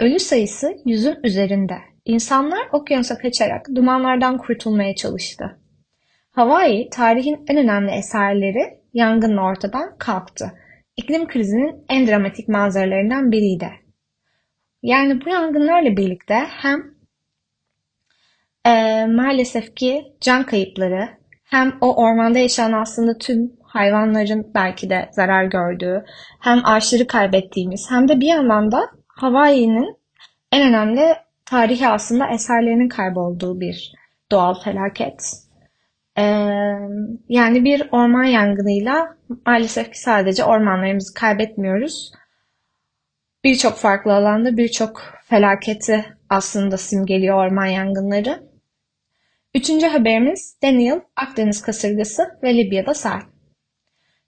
Ölü 0.00 0.18
sayısı 0.18 0.76
yüzün 0.84 1.16
üzerinde. 1.24 1.74
İnsanlar 2.04 2.68
okyanusa 2.72 3.18
kaçarak 3.18 3.66
dumanlardan 3.74 4.38
kurtulmaya 4.38 4.94
çalıştı. 4.94 5.58
Hawaii 6.30 6.90
tarihin 6.90 7.44
en 7.48 7.56
önemli 7.56 7.90
eserleri 7.90 8.80
yangınla 8.94 9.42
ortadan 9.42 9.98
kalktı. 9.98 10.52
İklim 10.96 11.26
krizinin 11.26 11.84
en 11.88 12.06
dramatik 12.06 12.48
manzaralarından 12.48 13.32
biriydi. 13.32 13.70
Yani 14.82 15.24
bu 15.24 15.30
yangınlarla 15.30 15.96
birlikte 15.96 16.34
hem 16.34 16.94
e, 18.66 19.06
maalesef 19.06 19.76
ki 19.76 20.04
can 20.20 20.46
kayıpları 20.46 21.08
hem 21.44 21.78
o 21.80 21.96
ormanda 21.96 22.38
yaşayan 22.38 22.72
aslında 22.72 23.18
tüm 23.18 23.52
hayvanların 23.62 24.50
belki 24.54 24.90
de 24.90 25.08
zarar 25.12 25.44
gördüğü 25.44 26.04
hem 26.40 26.60
ağaçları 26.64 27.06
kaybettiğimiz 27.06 27.86
hem 27.90 28.08
de 28.08 28.20
bir 28.20 28.26
yandan 28.26 28.72
da 28.72 28.95
Hawaii'nin 29.16 29.96
en 30.52 30.68
önemli 30.68 31.16
tarihi 31.44 31.88
aslında 31.88 32.28
eserlerinin 32.28 32.88
kaybolduğu 32.88 33.60
bir 33.60 33.92
doğal 34.30 34.54
felaket. 34.54 35.32
Ee, 36.18 36.22
yani 37.28 37.64
bir 37.64 37.88
orman 37.92 38.24
yangınıyla 38.24 39.16
maalesef 39.46 39.92
ki 39.92 40.00
sadece 40.00 40.44
ormanlarımızı 40.44 41.14
kaybetmiyoruz. 41.14 42.12
Birçok 43.44 43.76
farklı 43.76 44.14
alanda 44.14 44.56
birçok 44.56 45.02
felaketi 45.24 46.04
aslında 46.30 46.76
simgeliyor 46.76 47.46
orman 47.46 47.66
yangınları. 47.66 48.42
Üçüncü 49.54 49.86
haberimiz 49.86 50.56
Daniel, 50.62 51.00
Akdeniz 51.16 51.62
kasırgası 51.62 52.38
ve 52.42 52.56
Libya'da 52.56 52.94
sel. 52.94 53.20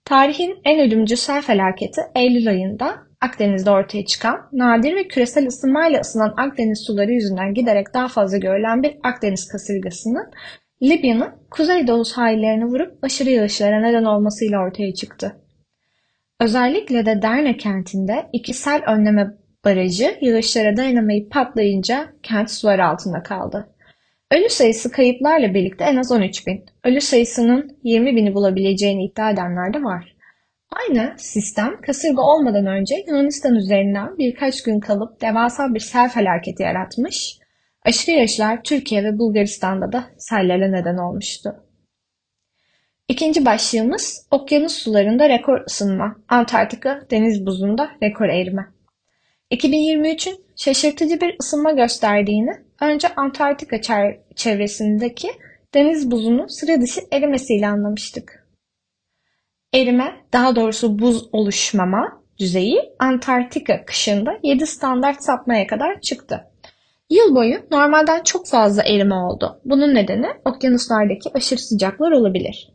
Tarihin 0.05 0.59
en 0.65 0.79
ölümcül 0.79 1.15
sel 1.15 1.41
felaketi 1.41 2.01
Eylül 2.15 2.49
ayında 2.49 3.08
Akdeniz'de 3.21 3.71
ortaya 3.71 4.05
çıkan, 4.05 4.49
nadir 4.51 4.95
ve 4.95 5.07
küresel 5.07 5.47
ısınmayla 5.47 5.99
ısınan 5.99 6.33
Akdeniz 6.37 6.79
suları 6.87 7.11
yüzünden 7.11 7.53
giderek 7.53 7.93
daha 7.93 8.07
fazla 8.07 8.37
görülen 8.37 8.83
bir 8.83 8.97
Akdeniz 9.03 9.47
kasırgasının 9.47 10.31
Libya'nın 10.83 11.31
kuzeydoğu 11.51 12.05
sahillerini 12.05 12.65
vurup 12.65 13.03
aşırı 13.03 13.29
yağışlara 13.29 13.81
neden 13.81 14.03
olmasıyla 14.03 14.59
ortaya 14.59 14.93
çıktı. 14.93 15.35
Özellikle 16.39 17.05
de 17.05 17.21
Derna 17.21 17.57
kentinde 17.57 18.29
iki 18.33 18.53
sel 18.53 18.81
önleme 18.87 19.27
barajı 19.65 20.17
yağışlara 20.21 20.77
dayanamayıp 20.77 21.31
patlayınca 21.31 22.13
kent 22.23 22.51
sular 22.51 22.79
altında 22.79 23.23
kaldı. 23.23 23.69
Ölü 24.31 24.49
sayısı 24.49 24.91
kayıplarla 24.91 25.53
birlikte 25.53 25.83
en 25.83 25.95
az 25.95 26.11
13 26.11 26.47
bin. 26.47 26.65
Ölü 26.83 27.01
sayısının 27.01 27.77
20 27.83 28.15
bini 28.15 28.33
bulabileceğini 28.33 29.05
iddia 29.05 29.31
edenler 29.31 29.73
de 29.73 29.83
var. 29.83 30.15
Aynı 30.71 31.13
sistem 31.17 31.81
kasırga 31.81 32.21
olmadan 32.21 32.65
önce 32.65 32.95
Yunanistan 33.07 33.55
üzerinden 33.55 34.17
birkaç 34.17 34.63
gün 34.63 34.79
kalıp 34.79 35.21
devasa 35.21 35.73
bir 35.73 35.79
sel 35.79 36.09
felaketi 36.09 36.63
yaratmış, 36.63 37.37
aşırı 37.85 38.15
yağışlar 38.15 38.63
Türkiye 38.63 39.03
ve 39.03 39.17
Bulgaristan'da 39.17 39.91
da 39.91 40.03
sellere 40.17 40.71
neden 40.71 40.97
olmuştu. 40.97 41.55
İkinci 43.07 43.45
başlığımız 43.45 44.27
okyanus 44.31 44.73
sularında 44.73 45.29
rekor 45.29 45.65
ısınma, 45.65 46.15
Antarktika 46.27 47.01
deniz 47.11 47.45
buzunda 47.45 47.89
rekor 48.03 48.25
erime. 48.25 48.67
2023'ün 49.51 50.37
şaşırtıcı 50.55 51.21
bir 51.21 51.35
ısınma 51.41 51.71
gösterdiğini 51.71 52.51
önce 52.81 53.07
Antarktika 53.15 53.81
çevresindeki 54.35 55.29
deniz 55.73 56.11
buzunun 56.11 56.47
sıra 56.47 56.81
dışı 56.81 57.01
erimesiyle 57.11 57.67
anlamıştık. 57.67 58.38
Erime, 59.73 60.15
daha 60.33 60.55
doğrusu 60.55 60.99
buz 60.99 61.29
oluşmama 61.31 62.23
düzeyi 62.39 62.81
Antarktika 62.99 63.85
kışında 63.85 64.39
7 64.43 64.67
standart 64.67 65.23
sapmaya 65.23 65.67
kadar 65.67 66.01
çıktı. 66.01 66.41
Yıl 67.09 67.35
boyu 67.35 67.59
normalden 67.71 68.23
çok 68.23 68.47
fazla 68.47 68.83
erime 68.83 69.15
oldu. 69.15 69.61
Bunun 69.65 69.95
nedeni 69.95 70.27
okyanuslardaki 70.45 71.29
aşırı 71.33 71.59
sıcaklar 71.59 72.11
olabilir. 72.11 72.69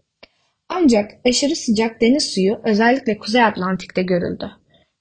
Ancak 0.68 1.10
aşırı 1.26 1.56
sıcak 1.56 2.00
deniz 2.00 2.34
suyu 2.34 2.60
özellikle 2.64 3.18
Kuzey 3.18 3.44
Atlantik'te 3.44 4.02
görüldü. 4.02 4.50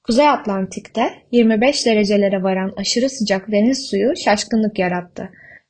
Kuzey 0.03 0.29
Atlantik'te 0.29 1.09
25 1.31 1.85
derecelere 1.85 2.43
varan 2.43 2.73
aşırı 2.77 3.09
sıcak 3.09 3.51
deniz 3.51 3.89
suyu 3.89 4.15
şaşkınlık 4.15 4.79
yarattı. 4.79 5.29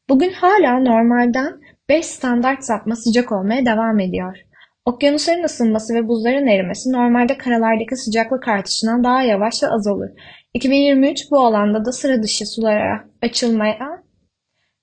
Bugün 0.10 0.32
hala 0.34 0.80
normalden 0.80 1.62
5 1.90 2.06
standart 2.06 2.64
sapma 2.64 2.96
sıcak 2.96 3.32
olmaya 3.32 3.66
devam 3.66 4.00
ediyor. 4.00 4.38
Okyanusların 4.86 5.44
ısınması 5.44 5.94
ve 5.94 6.08
buzların 6.08 6.48
erimesi 6.48 6.92
normalde 6.92 7.38
karalardaki 7.38 7.96
sıcaklık 7.96 8.48
artışından 8.48 9.04
daha 9.04 9.24
yavaş 9.24 9.64
ve 9.64 9.68
az 9.68 9.88
olur. 9.88 10.10
2023 10.54 11.32
bu 11.32 11.40
alanda 11.40 11.86
da 11.86 11.92
sıra 11.92 12.24
dışı 12.24 12.46
sulara 12.46 13.10
açılmaya 13.22 14.04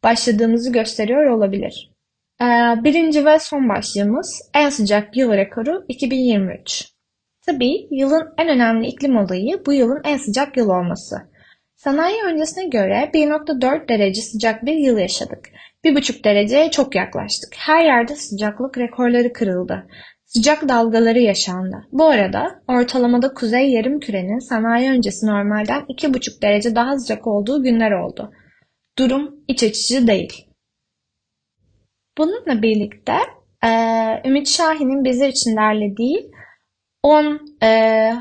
başladığımızı 0.05 0.73
gösteriyor 0.73 1.25
olabilir. 1.25 1.91
Ee, 2.41 2.45
birinci 2.85 3.25
ve 3.25 3.39
son 3.39 3.69
başlığımız 3.69 4.51
en 4.55 4.71
sıcak 4.71 5.17
yıl 5.17 5.33
rekoru 5.33 5.85
2023. 5.89 6.89
Tabii 7.47 7.89
yılın 7.91 8.35
en 8.39 8.49
önemli 8.49 8.87
iklim 8.87 9.17
olayı 9.17 9.63
bu 9.67 9.73
yılın 9.73 10.01
en 10.05 10.17
sıcak 10.17 10.57
yıl 10.57 10.69
olması. 10.69 11.17
Sanayi 11.75 12.23
öncesine 12.23 12.69
göre 12.69 13.11
1.4 13.15 13.89
derece 13.89 14.23
sıcak 14.23 14.67
bir 14.67 14.75
yıl 14.75 14.99
yaşadık. 14.99 15.49
1.5 15.85 16.25
dereceye 16.25 16.71
çok 16.71 16.95
yaklaştık. 16.95 17.55
Her 17.57 17.85
yerde 17.85 18.17
sıcaklık 18.17 18.79
rekorları 18.79 19.33
kırıldı. 19.33 19.87
Sıcak 20.25 20.69
dalgaları 20.69 21.19
yaşandı. 21.19 21.77
Bu 21.93 22.05
arada 22.05 22.63
ortalamada 22.69 23.35
kuzey 23.35 23.71
yarım 23.71 24.01
kürenin 24.01 24.39
sanayi 24.39 24.91
öncesi 24.91 25.27
normalden 25.27 25.81
2,5 25.81 26.43
derece 26.43 26.75
daha 26.75 26.99
sıcak 26.99 27.27
olduğu 27.27 27.63
günler 27.63 27.91
oldu. 27.91 28.33
Durum 28.99 29.35
iç 29.49 29.63
açıcı 29.63 30.07
değil. 30.07 30.47
Bununla 32.19 32.63
birlikte 32.63 33.13
e, 33.65 33.69
Ümit 34.29 34.49
Şahin'in 34.49 35.05
bizler 35.05 35.29
için 35.29 35.57
derlediği 35.57 36.31
10 37.03 37.41
e, 37.63 38.13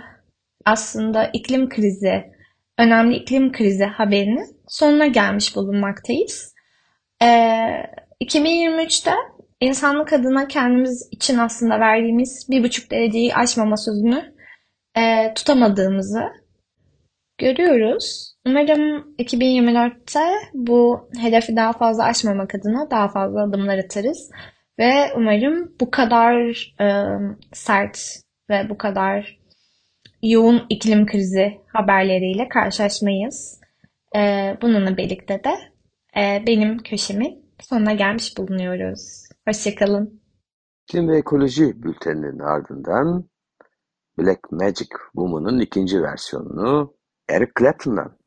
aslında 0.65 1.29
iklim 1.33 1.69
krizi, 1.69 2.23
önemli 2.77 3.15
iklim 3.15 3.51
krizi 3.51 3.83
haberinin 3.83 4.45
sonuna 4.67 5.07
gelmiş 5.07 5.55
bulunmaktayız. 5.55 6.53
E, 7.23 7.27
2023'te 8.21 9.11
insanlık 9.59 10.13
adına 10.13 10.47
kendimiz 10.47 11.07
için 11.11 11.37
aslında 11.37 11.79
verdiğimiz 11.79 12.47
bir 12.49 12.63
buçuk 12.63 12.91
dereceyi 12.91 13.35
aşmama 13.35 13.77
sözünü 13.77 14.33
e, 14.97 15.33
tutamadığımızı 15.33 16.21
görüyoruz. 17.37 18.35
Umarım 18.45 19.15
2024'te 19.19 20.19
bu 20.53 21.09
hedefi 21.21 21.55
daha 21.55 21.73
fazla 21.73 22.03
aşmamak 22.03 22.55
adına 22.55 22.91
daha 22.91 23.07
fazla 23.07 23.43
adımlar 23.43 23.77
atarız. 23.77 24.31
Ve 24.79 25.13
umarım 25.15 25.75
bu 25.81 25.91
kadar 25.91 26.35
e, 26.81 26.87
sert 27.53 27.99
ve 28.49 28.69
bu 28.69 28.77
kadar 28.77 29.39
yoğun 30.23 30.65
iklim 30.69 31.05
krizi 31.05 31.57
haberleriyle 31.73 32.49
karşılaşmayız. 32.49 33.59
E, 34.15 34.19
bununla 34.61 34.97
birlikte 34.97 35.43
de 35.43 35.55
benim 36.15 36.77
köşemin 36.77 37.45
sonuna 37.61 37.93
gelmiş 37.93 38.37
bulunuyoruz. 38.37 39.23
Hoşçakalın. 39.47 40.21
İklim 40.89 41.09
ve 41.09 41.17
Ekoloji 41.17 41.83
bülteninin 41.83 42.39
ardından 42.39 43.29
Black 44.19 44.51
Magic 44.51 44.89
Woman'ın 45.13 45.59
ikinci 45.59 46.01
versiyonunu 46.01 46.93
Eric 47.29 47.51
Clapton'dan. 47.59 48.19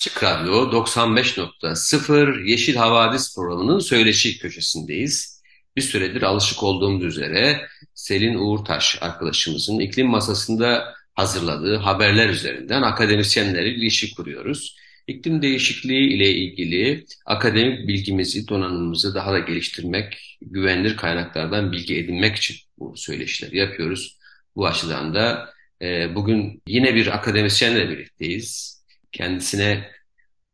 Açık 0.00 0.22
Radyo 0.22 0.54
95.0 0.54 2.50
Yeşil 2.50 2.76
Havadis 2.76 3.34
programının 3.34 3.78
söyleşi 3.78 4.38
köşesindeyiz. 4.38 5.42
Bir 5.76 5.82
süredir 5.82 6.22
alışık 6.22 6.62
olduğumuz 6.62 7.04
üzere 7.04 7.60
Selin 7.94 8.34
Uğurtaş 8.34 8.98
arkadaşımızın 9.00 9.78
iklim 9.78 10.06
masasında 10.06 10.94
hazırladığı 11.14 11.76
haberler 11.76 12.28
üzerinden 12.28 12.82
akademisyenlerle 12.82 13.68
ilişki 13.68 14.14
kuruyoruz. 14.14 14.76
İklim 15.08 15.42
değişikliği 15.42 16.14
ile 16.14 16.30
ilgili 16.30 17.04
akademik 17.26 17.88
bilgimizi, 17.88 18.48
donanımımızı 18.48 19.14
daha 19.14 19.32
da 19.32 19.38
geliştirmek, 19.38 20.38
güvenilir 20.42 20.96
kaynaklardan 20.96 21.72
bilgi 21.72 21.96
edinmek 21.98 22.36
için 22.36 22.56
bu 22.78 22.96
söyleşileri 22.96 23.56
yapıyoruz. 23.56 24.18
Bu 24.56 24.66
açıdan 24.66 25.14
da 25.14 25.54
e, 25.82 26.14
bugün 26.14 26.62
yine 26.66 26.94
bir 26.94 27.14
akademisyenle 27.14 27.88
birlikteyiz. 27.88 28.82
Kendisine 29.12 29.90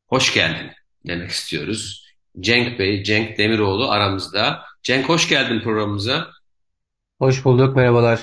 hoş 0.06 0.34
geldin 0.34 0.70
demek 1.06 1.30
istiyoruz. 1.30 2.06
Cenk 2.40 2.78
Bey, 2.78 3.04
Cenk 3.04 3.38
Demiroğlu 3.38 3.90
aramızda. 3.90 4.62
Cenk 4.82 5.08
hoş 5.08 5.28
geldin 5.28 5.60
programımıza. 5.60 6.30
Hoş 7.18 7.44
bulduk, 7.44 7.76
merhabalar. 7.76 8.20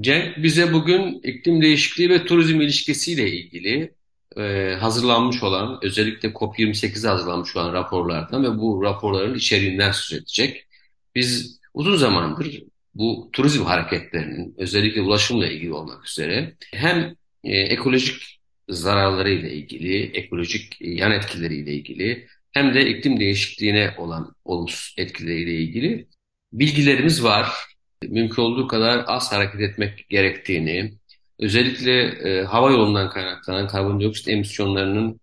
Cenk 0.00 0.42
bize 0.42 0.72
bugün 0.72 1.20
iklim 1.22 1.62
değişikliği 1.62 2.10
ve 2.10 2.24
turizm 2.24 2.60
ilişkisiyle 2.60 3.30
ilgili 3.30 3.96
e, 4.38 4.76
hazırlanmış 4.80 5.42
olan, 5.42 5.78
özellikle 5.82 6.28
COP28'e 6.28 7.08
hazırlanmış 7.08 7.56
olan 7.56 7.72
raporlardan 7.72 8.44
ve 8.44 8.58
bu 8.58 8.82
raporların 8.82 9.34
içeriğinden 9.34 9.92
söz 9.92 10.18
edecek. 10.18 10.66
Biz 11.14 11.60
uzun 11.74 11.96
zamandır 11.96 12.62
bu 12.94 13.30
turizm 13.32 13.64
hareketlerinin 13.64 14.54
özellikle 14.58 15.00
ulaşımla 15.00 15.48
ilgili 15.48 15.72
olmak 15.72 16.08
üzere 16.08 16.56
hem 16.74 17.16
e, 17.44 17.56
ekolojik 17.56 18.40
zararlarıyla 18.68 19.48
ilgili, 19.48 20.02
ekolojik 20.02 20.80
yan 20.80 21.12
etkileriyle 21.12 21.72
ilgili 21.72 22.26
hem 22.52 22.74
de 22.74 22.90
iklim 22.90 23.20
değişikliğine 23.20 23.94
olan 23.98 24.34
olumsuz 24.44 24.94
etkileriyle 24.98 25.54
ilgili 25.54 26.06
bilgilerimiz 26.52 27.24
var. 27.24 27.48
Mümkün 28.02 28.42
olduğu 28.42 28.66
kadar 28.68 29.04
az 29.06 29.32
hareket 29.32 29.60
etmek 29.60 30.08
gerektiğini, 30.08 30.94
özellikle 31.38 32.02
e, 32.02 32.44
hava 32.44 32.70
yolundan 32.70 33.10
kaynaklanan 33.10 33.68
karbondioksit 33.68 34.28
emisyonlarının 34.28 35.20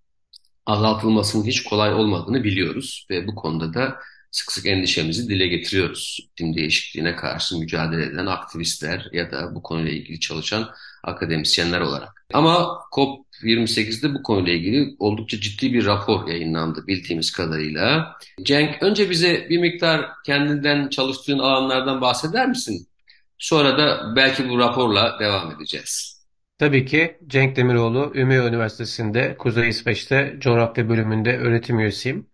azaltılmasının 0.65 1.45
hiç 1.45 1.63
kolay 1.63 1.93
olmadığını 1.93 2.43
biliyoruz 2.43 3.07
ve 3.09 3.27
bu 3.27 3.35
konuda 3.35 3.73
da 3.73 3.95
sık 4.31 4.51
sık 4.51 4.65
endişemizi 4.65 5.29
dile 5.29 5.47
getiriyoruz. 5.47 6.19
İklim 6.23 6.55
değişikliğine 6.55 7.15
karşı 7.15 7.57
mücadele 7.57 8.05
eden 8.05 8.25
aktivistler 8.25 9.07
ya 9.13 9.31
da 9.31 9.55
bu 9.55 9.63
konuyla 9.63 9.91
ilgili 9.91 10.19
çalışan 10.19 10.69
akademisyenler 11.03 11.81
olarak. 11.81 12.25
Ama 12.33 12.79
COP28'de 12.91 14.13
bu 14.13 14.23
konuyla 14.23 14.53
ilgili 14.53 14.95
oldukça 14.99 15.39
ciddi 15.39 15.73
bir 15.73 15.85
rapor 15.85 16.27
yayınlandı 16.27 16.87
bildiğimiz 16.87 17.31
kadarıyla. 17.31 18.17
Cenk 18.43 18.83
önce 18.83 19.09
bize 19.09 19.47
bir 19.49 19.57
miktar 19.57 20.09
kendinden 20.25 20.89
çalıştığın 20.89 21.39
alanlardan 21.39 22.01
bahseder 22.01 22.49
misin? 22.49 22.87
Sonra 23.43 23.77
da 23.77 24.15
belki 24.15 24.49
bu 24.49 24.59
raporla 24.59 25.19
devam 25.19 25.51
edeceğiz. 25.51 26.23
Tabii 26.57 26.85
ki 26.85 27.17
Cenk 27.27 27.55
Demiroğlu, 27.55 28.11
Ümey 28.15 28.37
Üniversitesi'nde 28.37 29.37
Kuzey 29.37 29.69
İsveç'te 29.69 30.35
coğrafya 30.39 30.89
bölümünde 30.89 31.37
öğretim 31.37 31.79
üyesiyim. 31.79 32.27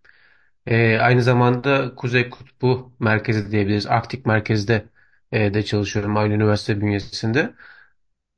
Ee, 0.66 0.98
aynı 0.98 1.22
zamanda 1.22 1.94
Kuzey 1.94 2.30
Kutbu 2.30 2.92
Merkezi 3.00 3.50
diyebiliriz. 3.52 3.86
Arktik 3.86 4.26
Merkez'de 4.26 4.88
e, 5.32 5.54
de 5.54 5.64
çalışıyorum 5.64 6.16
aynı 6.16 6.34
üniversite 6.34 6.80
bünyesinde. 6.80 7.54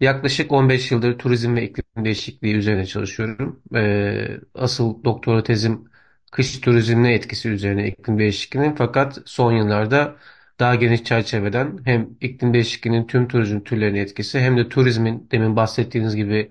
Yaklaşık 0.00 0.52
15 0.52 0.90
yıldır 0.92 1.18
turizm 1.18 1.56
ve 1.56 1.62
iklim 1.64 2.04
değişikliği 2.04 2.54
üzerine 2.54 2.86
çalışıyorum. 2.86 3.62
Ee, 3.74 4.40
asıl 4.54 5.04
doktora 5.04 5.42
tezim 5.42 5.90
kış 6.32 6.60
turizmine 6.60 7.14
etkisi 7.14 7.48
üzerine 7.48 7.88
iklim 7.88 8.18
değişikliğinin 8.18 8.74
fakat 8.74 9.18
son 9.26 9.52
yıllarda 9.52 10.16
daha 10.62 10.74
geniş 10.74 11.04
çerçeveden 11.04 11.78
hem 11.84 12.10
iklim 12.20 12.54
değişikliğinin 12.54 13.06
tüm 13.06 13.28
turizm 13.28 13.60
türlerine 13.60 14.00
etkisi 14.00 14.40
hem 14.40 14.56
de 14.56 14.68
turizmin 14.68 15.28
demin 15.30 15.56
bahsettiğiniz 15.56 16.16
gibi 16.16 16.50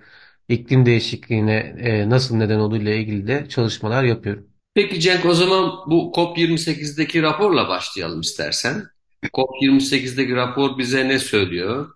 iklim 0.49 0.85
değişikliğine 0.85 1.75
e, 1.79 2.09
nasıl 2.09 2.35
neden 2.35 2.59
olduğu 2.59 2.77
ile 2.77 2.97
ilgili 2.97 3.27
de 3.27 3.49
çalışmalar 3.49 4.03
yapıyorum. 4.03 4.47
Peki 4.73 4.99
Cenk 4.99 5.25
o 5.25 5.33
zaman 5.33 5.71
bu 5.87 6.11
COP28'deki 6.15 7.21
raporla 7.21 7.67
başlayalım 7.67 8.21
istersen. 8.21 8.83
COP28'deki 9.23 10.35
rapor 10.35 10.77
bize 10.77 11.07
ne 11.07 11.19
söylüyor? 11.19 11.89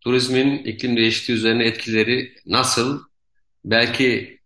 Turizmin 0.00 0.58
iklim 0.58 0.96
değişikliği 0.96 1.34
üzerine 1.34 1.64
etkileri 1.64 2.32
nasıl? 2.46 3.00
Belki 3.64 4.38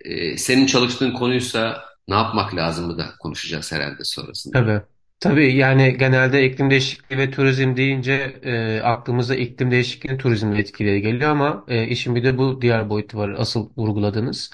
e, 0.00 0.36
senin 0.36 0.66
çalıştığın 0.66 1.12
konuysa 1.12 1.84
ne 2.08 2.14
yapmak 2.14 2.54
lazımı 2.54 2.98
da 2.98 3.10
konuşacağız 3.20 3.72
herhalde 3.72 4.04
sonrasında. 4.04 4.58
Tabii. 4.58 4.97
Tabii 5.20 5.54
yani 5.56 5.96
genelde 5.98 6.44
iklim 6.46 6.70
değişikliği 6.70 7.18
ve 7.18 7.30
turizm 7.30 7.76
deyince 7.76 8.12
e, 8.42 8.80
aklımıza 8.82 9.34
iklim 9.34 9.70
değişikliği 9.70 10.18
turizmle 10.18 10.58
etkileri 10.58 11.00
geliyor 11.02 11.30
ama 11.30 11.64
e, 11.68 11.86
işin 11.88 12.14
bir 12.14 12.24
de 12.24 12.38
bu 12.38 12.62
diğer 12.62 12.90
boyutu 12.90 13.18
var 13.18 13.28
asıl 13.38 13.70
vurguladığınız. 13.76 14.50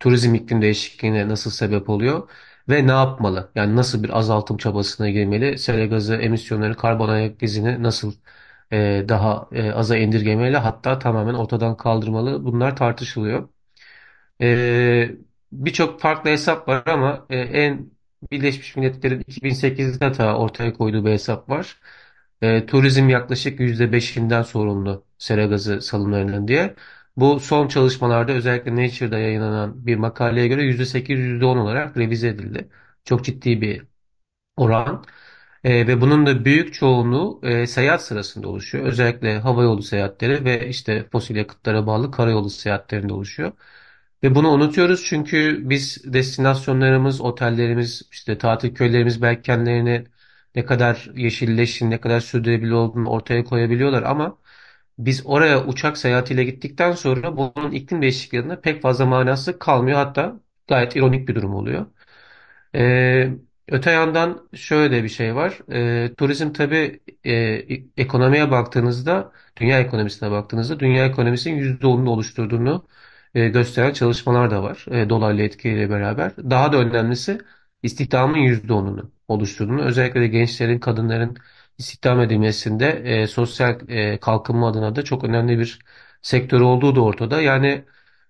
Turizm 0.00 0.34
iklim 0.34 0.62
değişikliğine 0.62 1.28
nasıl 1.28 1.50
sebep 1.50 1.88
oluyor 1.90 2.30
ve 2.68 2.86
ne 2.86 2.90
yapmalı? 2.92 3.50
Yani 3.54 3.76
nasıl 3.76 4.02
bir 4.02 4.18
azaltım 4.18 4.56
çabasına 4.56 5.08
girmeli? 5.10 5.58
Sera 5.58 5.86
gazı 5.86 6.14
emisyonları, 6.16 6.74
karbon 6.76 7.08
ayak 7.08 7.42
izini 7.42 7.82
nasıl 7.82 8.12
e, 8.72 9.04
daha 9.08 9.48
e, 9.52 9.70
aza 9.72 9.96
indirgemeli 9.96 10.56
hatta 10.56 10.98
tamamen 10.98 11.34
ortadan 11.34 11.76
kaldırmalı? 11.76 12.44
Bunlar 12.44 12.76
tartışılıyor. 12.76 13.48
E, 14.40 15.10
birçok 15.52 16.00
farklı 16.00 16.30
hesap 16.30 16.68
var 16.68 16.82
ama 16.86 17.26
e, 17.30 17.36
en 17.38 17.90
Birleşmiş 18.22 18.76
Milletler'in 18.76 19.24
2008'de 19.26 20.12
ta 20.12 20.36
ortaya 20.38 20.72
koyduğu 20.72 21.04
bir 21.04 21.10
hesap 21.10 21.48
var. 21.48 21.80
E, 22.42 22.66
turizm 22.66 23.08
yaklaşık 23.08 23.60
%5'inden 23.60 24.42
sorumlu 24.42 25.04
sera 25.18 25.46
gazı 25.46 25.80
salımlarının 25.82 26.48
diye. 26.48 26.74
Bu 27.16 27.40
son 27.40 27.68
çalışmalarda 27.68 28.32
özellikle 28.32 28.76
Nature'da 28.76 29.18
yayınlanan 29.18 29.86
bir 29.86 29.96
makaleye 29.96 30.48
göre 30.48 30.62
%8, 30.64 31.18
%10 31.18 31.56
olarak 31.56 31.96
revize 31.96 32.28
edildi. 32.28 32.68
Çok 33.04 33.24
ciddi 33.24 33.60
bir 33.60 33.86
oran. 34.56 35.04
E, 35.64 35.86
ve 35.88 36.00
bunun 36.00 36.26
da 36.26 36.44
büyük 36.44 36.74
çoğunluğu 36.74 37.40
e, 37.44 37.66
seyahat 37.66 38.02
sırasında 38.02 38.48
oluşuyor. 38.48 38.86
Özellikle 38.86 39.38
havayolu 39.40 39.82
seyahatleri 39.82 40.44
ve 40.44 40.68
işte 40.68 41.08
fosil 41.12 41.36
yakıtlara 41.36 41.86
bağlı 41.86 42.10
karayolu 42.10 42.50
seyahatlerinde 42.50 43.12
oluşuyor. 43.12 43.52
Ve 44.22 44.34
bunu 44.34 44.48
unutuyoruz 44.50 45.04
çünkü 45.04 45.60
biz 45.70 46.12
destinasyonlarımız, 46.12 47.20
otellerimiz, 47.20 48.02
işte 48.12 48.38
tatil 48.38 48.74
köylerimiz 48.74 49.22
belki 49.22 49.42
kendilerini 49.42 50.04
ne 50.54 50.64
kadar 50.64 51.10
yeşilleşin, 51.14 51.90
ne 51.90 52.00
kadar 52.00 52.20
sürdürülebilir 52.20 52.70
olduğunu 52.72 53.08
ortaya 53.10 53.44
koyabiliyorlar 53.44 54.02
ama 54.02 54.38
biz 54.98 55.22
oraya 55.26 55.66
uçak 55.66 55.98
seyahatiyle 55.98 56.44
gittikten 56.44 56.92
sonra 56.92 57.36
bunun 57.36 57.72
iklim 57.72 58.02
değişikliğinde 58.02 58.60
pek 58.60 58.82
fazla 58.82 59.06
manası 59.06 59.58
kalmıyor. 59.58 59.98
Hatta 59.98 60.40
gayet 60.68 60.96
ironik 60.96 61.28
bir 61.28 61.34
durum 61.34 61.54
oluyor. 61.54 61.86
Ee, 62.74 63.30
öte 63.68 63.90
yandan 63.90 64.48
şöyle 64.54 65.04
bir 65.04 65.08
şey 65.08 65.34
var. 65.34 65.58
Ee, 65.72 66.14
turizm 66.14 66.52
tabii 66.52 67.00
e, 67.26 67.32
ekonomiye 67.96 68.50
baktığınızda, 68.50 69.32
dünya 69.56 69.80
ekonomisine 69.80 70.30
baktığınızda 70.30 70.80
dünya 70.80 71.06
ekonomisinin 71.06 71.58
%10'unu 71.58 72.10
oluşturduğunu 72.10 72.88
e, 73.34 73.48
gösteren 73.48 73.92
çalışmalar 73.92 74.50
da 74.50 74.62
var. 74.62 74.84
E, 74.90 75.08
dolarla 75.10 75.42
etkiyle 75.42 75.90
beraber. 75.90 76.36
Daha 76.36 76.72
da 76.72 76.76
önemlisi 76.78 77.38
istihdamın 77.82 78.38
%10'unu 78.38 79.10
oluşturduğunu, 79.28 79.82
özellikle 79.82 80.20
de 80.20 80.26
gençlerin, 80.28 80.78
kadınların 80.78 81.36
istihdam 81.78 82.20
edilmesinde 82.20 82.86
e, 83.22 83.26
sosyal 83.26 83.88
e, 83.90 84.20
kalkınma 84.20 84.68
adına 84.68 84.96
da 84.96 85.04
çok 85.04 85.24
önemli 85.24 85.58
bir 85.58 85.78
sektör 86.22 86.60
olduğu 86.60 86.96
da 86.96 87.00
ortada. 87.00 87.40
Yani 87.42 87.84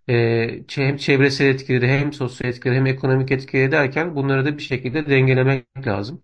e, 0.09 0.65
hem 0.71 0.97
çevresel 0.97 1.47
etkileri 1.47 1.89
hem 1.89 2.13
sosyal 2.13 2.51
etkileri 2.51 2.77
hem 2.77 2.87
ekonomik 2.87 3.31
etkileri 3.31 3.73
derken 3.73 4.17
bunları 4.17 4.45
da 4.45 4.59
bir 4.59 4.63
şekilde 4.63 5.07
dengelemek 5.11 5.67
lazım. 5.87 6.23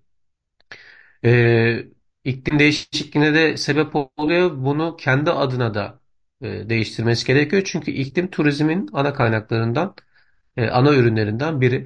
E, 1.24 1.86
iklim 2.24 2.58
değişikliğine 2.58 3.34
de 3.34 3.56
sebep 3.56 3.92
oluyor. 4.16 4.50
Bunu 4.64 4.96
kendi 4.96 5.30
adına 5.30 5.74
da 5.74 6.00
e, 6.44 6.68
değiştirmesi 6.68 7.26
gerekiyor. 7.26 7.62
Çünkü 7.66 7.90
iklim 7.90 8.30
turizmin 8.30 8.90
ana 8.92 9.12
kaynaklarından, 9.14 9.94
e, 10.56 10.68
ana 10.68 10.94
ürünlerinden 10.94 11.60
biri. 11.60 11.84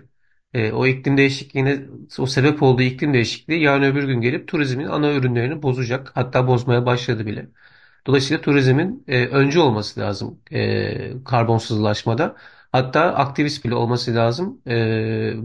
E, 0.55 0.73
o 0.73 0.87
iklim 0.87 1.17
değişikliğine, 1.17 1.81
o 2.19 2.27
sebep 2.27 2.63
olduğu 2.63 2.83
iklim 2.83 3.15
değişikliği 3.15 3.63
yarın 3.63 3.83
öbür 3.83 4.05
gün 4.05 4.21
gelip 4.21 4.49
turizmin 4.49 4.85
ana 4.87 5.13
ürünlerini 5.13 5.63
bozacak. 5.63 6.13
Hatta 6.15 6.47
bozmaya 6.47 6.87
başladı 6.87 7.27
bile. 7.27 7.49
Dolayısıyla 8.07 8.41
turizmin 8.43 9.05
e, 9.09 9.27
öncü 9.27 9.59
olması 9.59 10.01
lazım 10.01 10.41
e, 10.53 11.25
karbonsuzlaşmada. 11.25 12.37
Hatta 12.73 13.15
aktivist 13.15 13.65
bile 13.65 13.75
olması 13.75 14.15
lazım, 14.15 14.61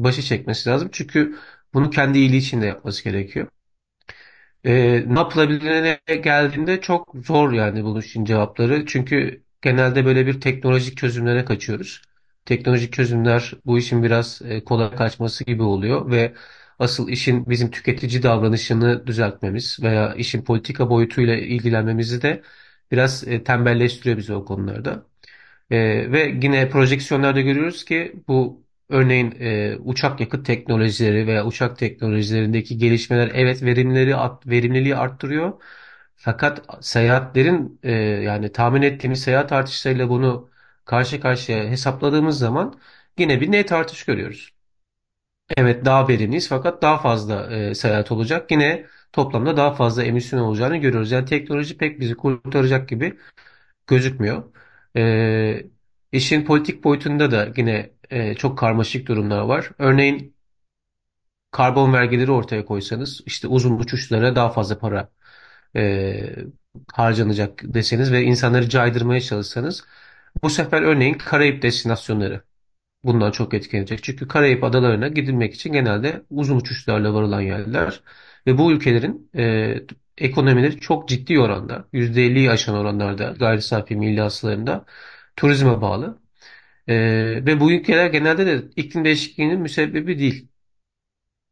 başı 0.03 0.21
çekmesi 0.21 0.69
lazım. 0.69 0.89
Çünkü 0.91 1.35
bunu 1.73 1.89
kendi 1.89 2.17
iyiliği 2.17 2.39
için 2.39 2.61
de 2.61 2.65
yapması 2.65 3.03
gerekiyor. 3.03 3.47
E, 4.63 5.03
ne 5.07 5.19
yapılabilene 5.19 5.99
geldiğinde 6.23 6.81
çok 6.81 7.15
zor 7.25 7.51
yani 7.53 7.83
bunun 7.83 8.01
için 8.01 8.25
cevapları. 8.25 8.85
Çünkü 8.85 9.43
genelde 9.61 10.05
böyle 10.05 10.25
bir 10.27 10.41
teknolojik 10.41 10.97
çözümlere 10.97 11.45
kaçıyoruz. 11.45 12.01
Teknolojik 12.45 12.93
çözümler 12.93 13.53
bu 13.65 13.77
işin 13.77 14.03
biraz 14.03 14.41
e, 14.45 14.63
kolay 14.63 14.95
kaçması 14.95 15.43
gibi 15.43 15.63
oluyor 15.63 16.11
ve 16.11 16.33
asıl 16.79 17.09
işin 17.09 17.49
bizim 17.49 17.71
tüketici 17.71 18.23
davranışını 18.23 19.07
düzeltmemiz 19.07 19.79
veya 19.83 20.13
işin 20.15 20.43
politika 20.43 20.89
boyutuyla 20.89 21.35
ilgilenmemizi 21.35 22.21
de 22.21 22.41
biraz 22.91 23.27
e, 23.27 23.43
tembelleştiriyor 23.43 24.17
bizi 24.17 24.33
o 24.33 24.45
konularda. 24.45 25.05
E, 25.71 26.11
ve 26.11 26.39
yine 26.43 26.69
projeksiyonlarda 26.69 27.41
görüyoruz 27.41 27.85
ki 27.85 28.13
bu 28.27 28.63
örneğin 28.93 29.35
e, 29.39 29.77
uçak 29.77 30.19
yakıt 30.19 30.45
teknolojileri 30.45 31.27
veya 31.27 31.45
uçak 31.45 31.77
teknolojilerindeki 31.79 32.77
gelişmeler 32.77 33.31
evet 33.33 33.63
verimleri 33.63 34.15
verimliliği 34.47 34.95
arttırıyor. 34.95 35.61
Fakat 36.15 36.85
seyahatlerin 36.85 37.79
e, 37.83 37.91
yani 38.01 38.51
tahmin 38.51 38.81
ettiğimiz 38.81 39.21
seyahat 39.23 39.51
artışlarıyla 39.51 40.09
bunu 40.09 40.49
karşı 40.85 41.21
karşıya 41.21 41.63
hesapladığımız 41.69 42.39
zaman 42.39 42.79
yine 43.17 43.41
bir 43.41 43.51
net 43.51 43.71
artış 43.71 44.05
görüyoruz. 44.05 44.53
Evet 45.57 45.85
daha 45.85 46.07
verimliyiz 46.07 46.49
fakat 46.49 46.81
daha 46.81 46.97
fazla 46.97 47.53
e, 47.53 47.75
seyahat 47.75 48.11
olacak. 48.11 48.51
Yine 48.51 48.85
toplamda 49.13 49.57
daha 49.57 49.73
fazla 49.73 50.03
emisyon 50.03 50.39
olacağını 50.39 50.77
görüyoruz. 50.77 51.11
Yani 51.11 51.25
teknoloji 51.25 51.77
pek 51.77 51.99
bizi 51.99 52.15
kurtaracak 52.15 52.89
gibi 52.89 53.19
gözükmüyor. 53.87 54.43
E, 54.97 55.63
işin 56.11 56.45
politik 56.45 56.83
boyutunda 56.83 57.31
da 57.31 57.49
yine 57.57 57.91
e, 58.13 58.35
çok 58.35 58.57
karmaşık 58.57 59.07
durumlar 59.07 59.41
var. 59.41 59.71
Örneğin 59.79 60.35
karbon 61.51 61.93
vergileri 61.93 62.31
ortaya 62.31 62.65
koysanız 62.65 63.21
işte 63.25 63.47
uzun 63.47 63.79
uçuşlara 63.79 64.35
daha 64.35 64.49
fazla 64.49 64.79
para 64.79 65.09
e, 65.75 66.35
harcanacak 66.93 67.61
deseniz 67.63 68.11
ve 68.11 68.23
insanları 68.23 68.69
caydırmaya 68.69 69.21
çalışsanız 69.21 69.85
bu 70.43 70.49
sefer 70.49 70.81
örneğin 70.81 71.13
Karayip 71.13 71.61
destinasyonları 71.61 72.43
bundan 73.03 73.31
çok 73.31 73.53
etkilenecek. 73.53 74.03
Çünkü 74.03 74.27
Karayip 74.27 74.63
adalarına 74.63 75.07
gidilmek 75.07 75.55
için 75.55 75.73
genelde 75.73 76.23
uzun 76.29 76.57
uçuşlarla 76.57 77.13
varılan 77.13 77.41
yerler 77.41 78.03
ve 78.47 78.57
bu 78.57 78.71
ülkelerin 78.71 79.31
e, 79.37 79.75
ekonomileri 80.17 80.79
çok 80.79 81.09
ciddi 81.09 81.39
oranda 81.39 81.87
%50'yi 81.93 82.51
aşan 82.51 82.75
oranlarda 82.75 83.35
gayri 83.39 83.61
safi 83.61 83.95
milli 83.95 84.21
hasılarında 84.21 84.85
turizme 85.35 85.81
bağlı. 85.81 86.22
E, 86.87 86.95
ve 87.45 87.59
bu 87.59 87.71
ülkeler 87.71 88.07
genelde 88.07 88.45
de 88.45 88.63
iklim 88.75 89.05
değişikliğinin 89.05 89.59
müsebbibi 89.59 90.19
değil. 90.19 90.47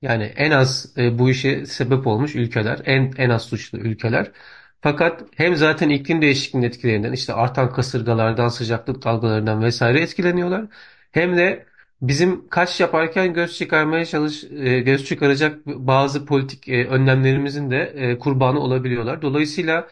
Yani 0.02 0.24
en 0.24 0.52
az 0.52 0.94
e, 0.98 1.20
bu 1.20 1.30
işe 1.30 1.66
sebep 1.66 2.08
olmuş 2.08 2.36
ülkeler, 2.36 2.82
en 2.86 3.14
en 3.18 3.30
az 3.30 3.44
suçlu 3.44 3.78
ülkeler. 3.80 4.32
Fakat 4.82 5.24
hem 5.36 5.56
zaten 5.56 5.90
iklim 5.90 6.22
değişikliğinin 6.22 6.68
etkilerinden, 6.68 7.12
işte 7.12 7.34
artan 7.34 7.74
kasırgalardan, 7.74 8.50
sıcaklık 8.50 9.04
dalgalarından 9.04 9.64
vesaire 9.64 10.02
etkileniyorlar. 10.02 10.66
Hem 11.12 11.38
de 11.38 11.66
bizim 12.02 12.48
kaç 12.50 12.80
yaparken 12.80 13.34
göz 13.34 13.58
çıkarmaya 13.58 14.06
çalış, 14.06 14.44
e, 14.44 14.80
göz 14.80 15.06
çıkaracak 15.06 15.66
bazı 15.68 16.26
politik 16.26 16.70
e, 16.70 16.88
önlemlerimizin 16.88 17.72
de 17.72 17.78
e, 17.96 18.20
kurbanı 18.20 18.60
olabiliyorlar. 18.60 19.22
Dolayısıyla 19.22 19.88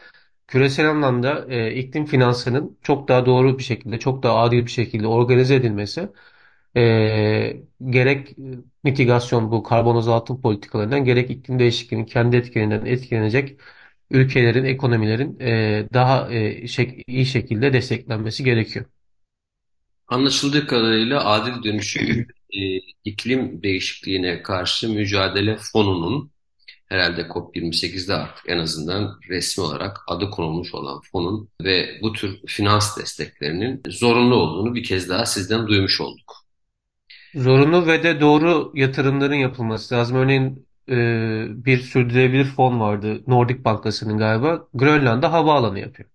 küresel 0.50 0.90
anlamda 0.90 1.46
e, 1.48 1.74
iklim 1.74 2.06
finansının 2.06 2.78
çok 2.82 3.08
daha 3.08 3.26
doğru 3.26 3.58
bir 3.58 3.62
şekilde, 3.64 3.98
çok 3.98 4.22
daha 4.22 4.38
adil 4.38 4.66
bir 4.66 4.70
şekilde 4.70 5.06
organize 5.06 5.54
edilmesi 5.54 6.08
e, 6.76 7.56
gerek 7.90 8.36
mitigasyon 8.84 9.52
bu 9.52 9.62
karbon 9.62 9.96
azaltım 9.96 10.40
politikalarından 10.42 11.04
gerek 11.04 11.30
iklim 11.30 11.58
değişikliğinin 11.58 12.06
kendi 12.06 12.36
etkilerinden 12.36 12.86
etkilenecek 12.86 13.60
ülkelerin, 14.10 14.64
ekonomilerin 14.64 15.40
e, 15.40 15.88
daha 15.94 16.32
e, 16.32 16.66
şek 16.68 17.04
iyi 17.08 17.26
şekilde 17.26 17.72
desteklenmesi 17.72 18.44
gerekiyor. 18.44 18.86
Anlaşıldığı 20.08 20.66
kadarıyla 20.66 21.24
adil 21.24 21.62
dönüşüm 21.64 22.26
e, 22.50 22.58
iklim 23.04 23.62
değişikliğine 23.62 24.42
karşı 24.42 24.88
mücadele 24.88 25.56
fonunun 25.72 26.30
herhalde 26.90 27.20
COP28'de 27.20 28.14
artık 28.14 28.48
en 28.48 28.58
azından 28.58 29.20
resmi 29.28 29.64
olarak 29.64 29.98
adı 30.06 30.30
konulmuş 30.30 30.74
olan 30.74 31.00
fonun 31.12 31.48
ve 31.62 31.98
bu 32.02 32.12
tür 32.12 32.40
finans 32.46 32.98
desteklerinin 32.98 33.82
zorunlu 33.88 34.34
olduğunu 34.34 34.74
bir 34.74 34.84
kez 34.84 35.08
daha 35.08 35.26
sizden 35.26 35.66
duymuş 35.66 36.00
olduk. 36.00 36.36
Zorunlu 37.34 37.86
ve 37.86 38.02
de 38.02 38.20
doğru 38.20 38.72
yatırımların 38.74 39.34
yapılması 39.34 39.94
lazım. 39.94 40.16
Örneğin 40.16 40.66
e, 40.88 40.94
bir 41.64 41.78
sürdürülebilir 41.78 42.44
fon 42.44 42.80
vardı. 42.80 43.22
Nordic 43.26 43.64
Bankası'nın 43.64 44.18
galiba. 44.18 44.68
Grönland'da 44.74 45.32
havaalanı 45.32 45.78
yapıyor. 45.80 46.08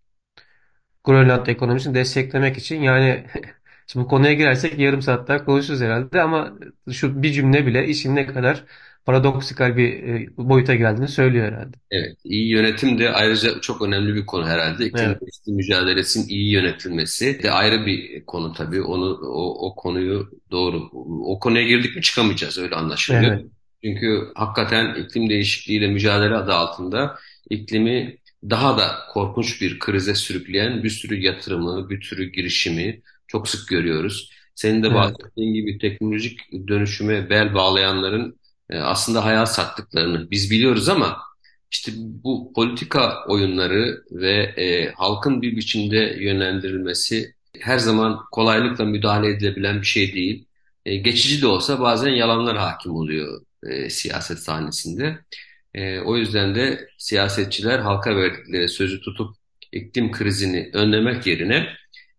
Grönland 1.03 1.47
ekonomisini 1.47 1.95
desteklemek 1.95 2.57
için 2.57 2.81
yani 2.81 3.25
şimdi 3.87 4.05
bu 4.05 4.09
konuya 4.09 4.33
girersek 4.33 4.79
yarım 4.79 5.01
saatler 5.01 5.45
konuşuruz 5.45 5.81
herhalde 5.81 6.21
ama 6.21 6.53
şu 6.91 7.23
bir 7.23 7.31
cümle 7.31 7.65
bile 7.65 7.87
işin 7.87 8.15
ne 8.15 8.25
kadar 8.27 8.63
paradoksikal 9.05 9.77
bir 9.77 10.03
e, 10.03 10.37
boyuta 10.37 10.75
geldiğini 10.75 11.07
söylüyor 11.07 11.45
herhalde. 11.47 11.77
Evet, 11.91 12.17
iyi 12.23 12.49
yönetim 12.49 12.99
de 12.99 13.09
ayrıca 13.11 13.61
çok 13.61 13.81
önemli 13.81 14.15
bir 14.15 14.25
konu 14.25 14.47
herhalde. 14.47 14.85
İklim 14.85 15.15
Evet, 15.15 15.21
mücadelesinin 15.47 16.27
iyi 16.27 16.51
yönetilmesi 16.51 17.43
de 17.43 17.51
ayrı 17.51 17.85
bir 17.85 18.25
konu 18.25 18.53
tabii. 18.53 18.81
Onu 18.81 19.05
o, 19.23 19.67
o 19.69 19.75
konuyu 19.75 20.29
doğru. 20.51 20.89
O 21.25 21.39
konuya 21.39 21.63
girdik 21.63 21.95
mi 21.95 22.01
çıkamayacağız 22.01 22.57
öyle 22.57 22.75
anlaşılıyor. 22.75 23.33
evet, 23.33 23.45
Çünkü 23.83 24.31
hakikaten 24.35 24.95
iklim 24.95 25.29
değişikliğiyle 25.29 25.87
mücadele 25.87 26.35
adı 26.35 26.53
altında 26.53 27.15
iklimi 27.49 28.17
daha 28.49 28.77
da 28.77 28.95
korkunç 29.13 29.61
bir 29.61 29.79
krize 29.79 30.15
sürükleyen 30.15 30.83
bir 30.83 30.89
sürü 30.89 31.15
yatırımı, 31.21 31.89
bir 31.89 32.01
sürü 32.01 32.31
girişimi 32.31 33.01
çok 33.27 33.47
sık 33.49 33.67
görüyoruz. 33.69 34.31
Senin 34.55 34.83
de 34.83 34.93
evet, 34.93 35.15
bahsettiğin 35.15 35.53
gibi 35.53 35.77
teknolojik 35.77 36.39
dönüşüme 36.67 37.29
bel 37.29 37.53
bağlayanların 37.53 38.39
e, 38.69 38.77
aslında 38.77 39.25
hayal 39.25 39.45
sattıklarını 39.45 40.31
biz 40.31 40.51
biliyoruz 40.51 40.89
ama 40.89 41.17
işte 41.71 41.91
bu 41.95 42.53
politika 42.55 43.25
oyunları 43.27 44.03
ve 44.11 44.33
e, 44.57 44.91
halkın 44.91 45.41
bir 45.41 45.55
biçimde 45.57 46.17
yönlendirilmesi 46.19 47.35
her 47.59 47.77
zaman 47.77 48.19
kolaylıkla 48.31 48.85
müdahale 48.85 49.29
edilebilen 49.29 49.81
bir 49.81 49.85
şey 49.85 50.13
değil. 50.13 50.47
E, 50.85 50.95
geçici 50.95 51.41
de 51.41 51.47
olsa 51.47 51.79
bazen 51.79 52.09
yalanlar 52.09 52.57
hakim 52.57 52.91
oluyor 52.91 53.41
e, 53.63 53.89
siyaset 53.89 54.39
sahnesinde. 54.39 55.19
E, 55.73 55.99
o 55.99 56.17
yüzden 56.17 56.55
de 56.55 56.87
siyasetçiler 56.97 57.79
halka 57.79 58.15
verdikleri 58.15 58.69
sözü 58.69 59.01
tutup 59.01 59.35
iklim 59.71 60.11
krizini 60.11 60.69
önlemek 60.73 61.27
yerine 61.27 61.67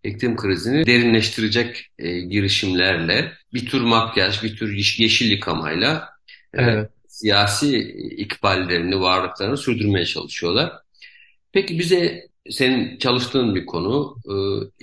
iklim 0.04 0.36
krizini 0.36 0.86
derinleştirecek 0.86 1.86
e, 1.98 2.20
girişimlerle 2.20 3.32
bir 3.54 3.66
tür 3.66 3.80
makyaj, 3.80 4.42
bir 4.42 4.56
tür 4.56 4.76
yeşil 4.98 5.30
yıkamayla 5.30 6.15
Evet. 6.56 6.90
siyasi 7.08 7.78
ikballerini, 8.16 9.00
varlıklarını 9.00 9.56
sürdürmeye 9.56 10.06
çalışıyorlar. 10.06 10.72
Peki 11.52 11.78
bize 11.78 12.28
senin 12.50 12.98
çalıştığın 12.98 13.54
bir 13.54 13.66
konu, 13.66 14.16
e, 14.28 14.34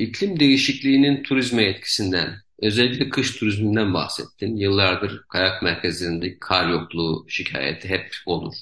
iklim 0.04 0.40
değişikliğinin 0.40 1.24
turizme 1.24 1.64
etkisinden, 1.64 2.36
özellikle 2.60 3.10
kış 3.10 3.38
turizminden 3.38 3.94
bahsettin. 3.94 4.56
Yıllardır 4.58 5.22
kayak 5.30 5.64
merkezlerinde 5.64 6.40
kar 6.40 6.70
yokluğu 6.70 7.26
şikayeti 7.30 7.90
hep 7.90 8.12
olur. 8.26 8.54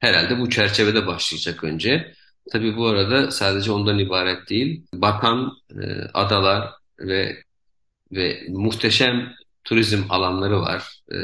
Herhalde 0.00 0.38
bu 0.40 0.50
çerçevede 0.50 1.06
başlayacak 1.06 1.64
önce. 1.64 2.14
Tabii 2.52 2.76
bu 2.76 2.86
arada 2.86 3.30
sadece 3.30 3.72
ondan 3.72 3.98
ibaret 3.98 4.50
değil. 4.50 4.86
Bakan 4.94 5.52
e, 5.70 5.84
adalar 6.14 6.70
ve 6.98 7.42
ve 8.12 8.42
muhteşem 8.48 9.34
turizm 9.64 10.02
alanları 10.10 10.60
var. 10.60 11.02
E, 11.12 11.16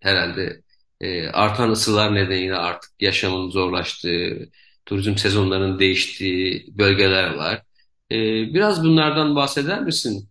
herhalde 0.00 0.62
e, 1.00 1.28
artan 1.28 1.70
ısılar 1.70 2.14
nedeniyle 2.14 2.56
artık 2.56 2.90
yaşamın 3.00 3.50
zorlaştığı, 3.50 4.48
turizm 4.86 5.16
sezonlarının 5.16 5.78
değiştiği 5.78 6.66
bölgeler 6.78 7.34
var. 7.34 7.62
E, 8.10 8.16
biraz 8.54 8.84
bunlardan 8.84 9.36
bahseder 9.36 9.82
misin? 9.82 10.30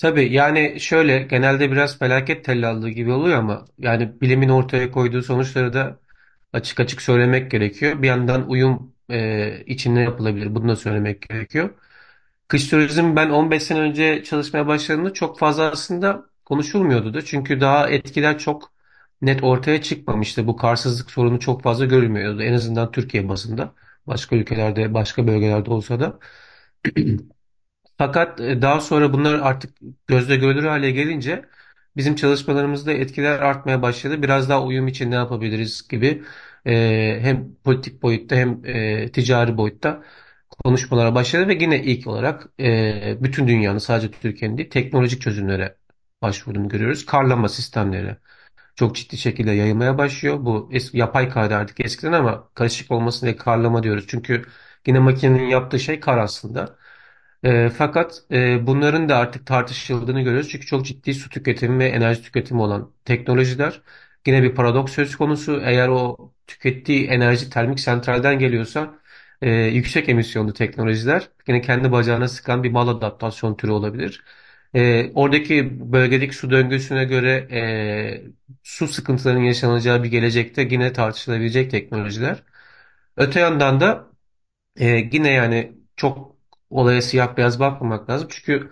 Tabii 0.00 0.32
yani 0.32 0.80
şöyle 0.80 1.18
genelde 1.22 1.72
biraz 1.72 1.98
felaket 1.98 2.44
tellallığı 2.44 2.90
gibi 2.90 3.12
oluyor 3.12 3.38
ama 3.38 3.64
yani 3.78 4.20
bilimin 4.20 4.48
ortaya 4.48 4.90
koyduğu 4.90 5.22
sonuçları 5.22 5.72
da 5.72 6.00
açık 6.52 6.80
açık 6.80 7.02
söylemek 7.02 7.50
gerekiyor. 7.50 8.02
Bir 8.02 8.08
yandan 8.08 8.48
uyum 8.50 8.94
e, 9.10 9.64
içinde 9.66 10.00
yapılabilir. 10.00 10.54
Bunu 10.54 10.68
da 10.68 10.76
söylemek 10.76 11.28
gerekiyor. 11.28 11.70
Kış 12.48 12.68
turizm 12.68 13.16
ben 13.16 13.30
15 13.30 13.62
sene 13.62 13.80
önce 13.80 14.24
çalışmaya 14.24 14.66
başladığımda 14.66 15.12
çok 15.12 15.38
fazla 15.38 15.70
aslında 15.70 16.26
konuşulmuyordu 16.44 17.14
da. 17.14 17.22
Çünkü 17.24 17.60
daha 17.60 17.90
etkiler 17.90 18.38
çok 18.38 18.72
net 19.22 19.42
ortaya 19.44 19.82
çıkmamıştı. 19.82 20.46
Bu 20.46 20.56
karsızlık 20.56 21.10
sorunu 21.10 21.40
çok 21.40 21.62
fazla 21.62 21.84
görülmüyordu. 21.84 22.42
En 22.42 22.52
azından 22.52 22.92
Türkiye 22.92 23.28
bazında. 23.28 23.74
Başka 24.06 24.36
ülkelerde, 24.36 24.94
başka 24.94 25.26
bölgelerde 25.26 25.70
olsa 25.70 26.00
da. 26.00 26.18
Fakat 27.98 28.40
e, 28.40 28.62
daha 28.62 28.80
sonra 28.80 29.12
bunlar 29.12 29.34
artık 29.34 29.76
gözle 30.06 30.36
görülür 30.36 30.64
hale 30.64 30.90
gelince 30.90 31.44
bizim 31.96 32.14
çalışmalarımızda 32.16 32.92
etkiler 32.92 33.38
artmaya 33.38 33.82
başladı. 33.82 34.22
Biraz 34.22 34.48
daha 34.48 34.64
uyum 34.64 34.88
için 34.88 35.10
ne 35.10 35.14
yapabiliriz 35.14 35.88
gibi 35.88 36.24
e, 36.66 37.18
hem 37.22 37.54
politik 37.64 38.02
boyutta 38.02 38.36
hem 38.36 38.64
e, 38.64 39.12
ticari 39.12 39.56
boyutta 39.56 40.02
konuşmalara 40.64 41.14
başladı 41.14 41.48
ve 41.48 41.54
yine 41.54 41.82
ilk 41.84 42.06
olarak 42.06 42.48
e, 42.60 43.16
bütün 43.20 43.48
dünyanın 43.48 43.78
sadece 43.78 44.10
Türkiye'nin 44.10 44.58
değil 44.58 44.70
teknolojik 44.70 45.22
çözümlere 45.22 45.76
başvurduğunu 46.24 46.68
görüyoruz. 46.70 47.06
Karlama 47.06 47.50
sistemleri 47.50 48.16
çok 48.76 48.96
ciddi 48.96 49.18
şekilde 49.18 49.52
yayılmaya 49.52 49.98
başlıyor. 49.98 50.38
Bu 50.46 50.70
es- 50.72 50.96
yapay 50.98 51.28
kar 51.30 51.50
derdik 51.50 51.80
eskiden 51.80 52.12
ama 52.12 52.50
karışık 52.54 52.90
olmasın 52.90 53.26
diye 53.26 53.36
karlama 53.36 53.82
diyoruz. 53.82 54.04
Çünkü 54.08 54.44
yine 54.86 54.98
makinenin 55.00 55.46
yaptığı 55.48 55.80
şey 55.80 56.00
kar 56.00 56.18
aslında. 56.18 56.76
E, 57.44 57.68
fakat 57.70 58.22
e, 58.32 58.66
bunların 58.66 59.08
da 59.08 59.16
artık 59.16 59.46
tartışıldığını 59.46 60.20
görüyoruz. 60.22 60.48
Çünkü 60.50 60.66
çok 60.66 60.86
ciddi 60.86 61.14
su 61.14 61.30
tüketimi 61.30 61.78
ve 61.78 61.88
enerji 61.88 62.22
tüketimi 62.22 62.60
olan 62.62 62.92
teknolojiler. 63.04 63.82
Yine 64.26 64.42
bir 64.42 64.54
paradoks 64.54 64.92
söz 64.92 65.16
konusu. 65.16 65.60
Eğer 65.64 65.88
o 65.88 66.32
tükettiği 66.46 67.06
enerji 67.08 67.50
termik 67.50 67.80
santralden 67.80 68.38
geliyorsa 68.38 68.98
e, 69.42 69.50
yüksek 69.50 70.08
emisyonlu 70.08 70.52
teknolojiler 70.52 71.28
yine 71.48 71.60
kendi 71.60 71.92
bacağına 71.92 72.28
sıkan 72.28 72.62
bir 72.64 72.70
mal 72.70 72.88
adaptasyon 72.88 73.54
türü 73.56 73.70
olabilir. 73.70 74.24
E, 74.74 75.12
oradaki 75.14 75.80
bölgedeki 75.92 76.36
su 76.36 76.50
döngüsüne 76.50 77.04
göre 77.04 77.48
e, 77.52 78.24
su 78.62 78.88
sıkıntılarının 78.88 79.42
yaşanacağı 79.44 80.02
bir 80.02 80.08
gelecekte 80.10 80.62
yine 80.62 80.92
tartışılabilecek 80.92 81.70
teknolojiler. 81.70 82.42
Öte 83.16 83.40
yandan 83.40 83.80
da 83.80 84.10
ee, 84.76 85.10
yine 85.12 85.30
yani 85.30 85.72
çok 85.96 86.36
olaya 86.70 87.02
siyah 87.02 87.36
beyaz 87.36 87.60
bakmamak 87.60 88.10
lazım. 88.10 88.28
Çünkü 88.30 88.70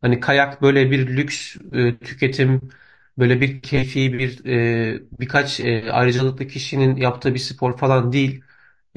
hani 0.00 0.20
kayak 0.20 0.62
böyle 0.62 0.90
bir 0.90 1.16
lüks 1.16 1.56
e, 1.72 1.98
tüketim, 1.98 2.70
böyle 3.18 3.40
bir 3.40 3.62
keyfi 3.62 4.12
bir 4.12 4.44
e, 4.46 5.02
birkaç 5.20 5.60
e, 5.60 5.92
ayrıcalıklı 5.92 6.46
kişinin 6.48 6.96
yaptığı 6.96 7.34
bir 7.34 7.38
spor 7.38 7.78
falan 7.78 8.12
değil. 8.12 8.44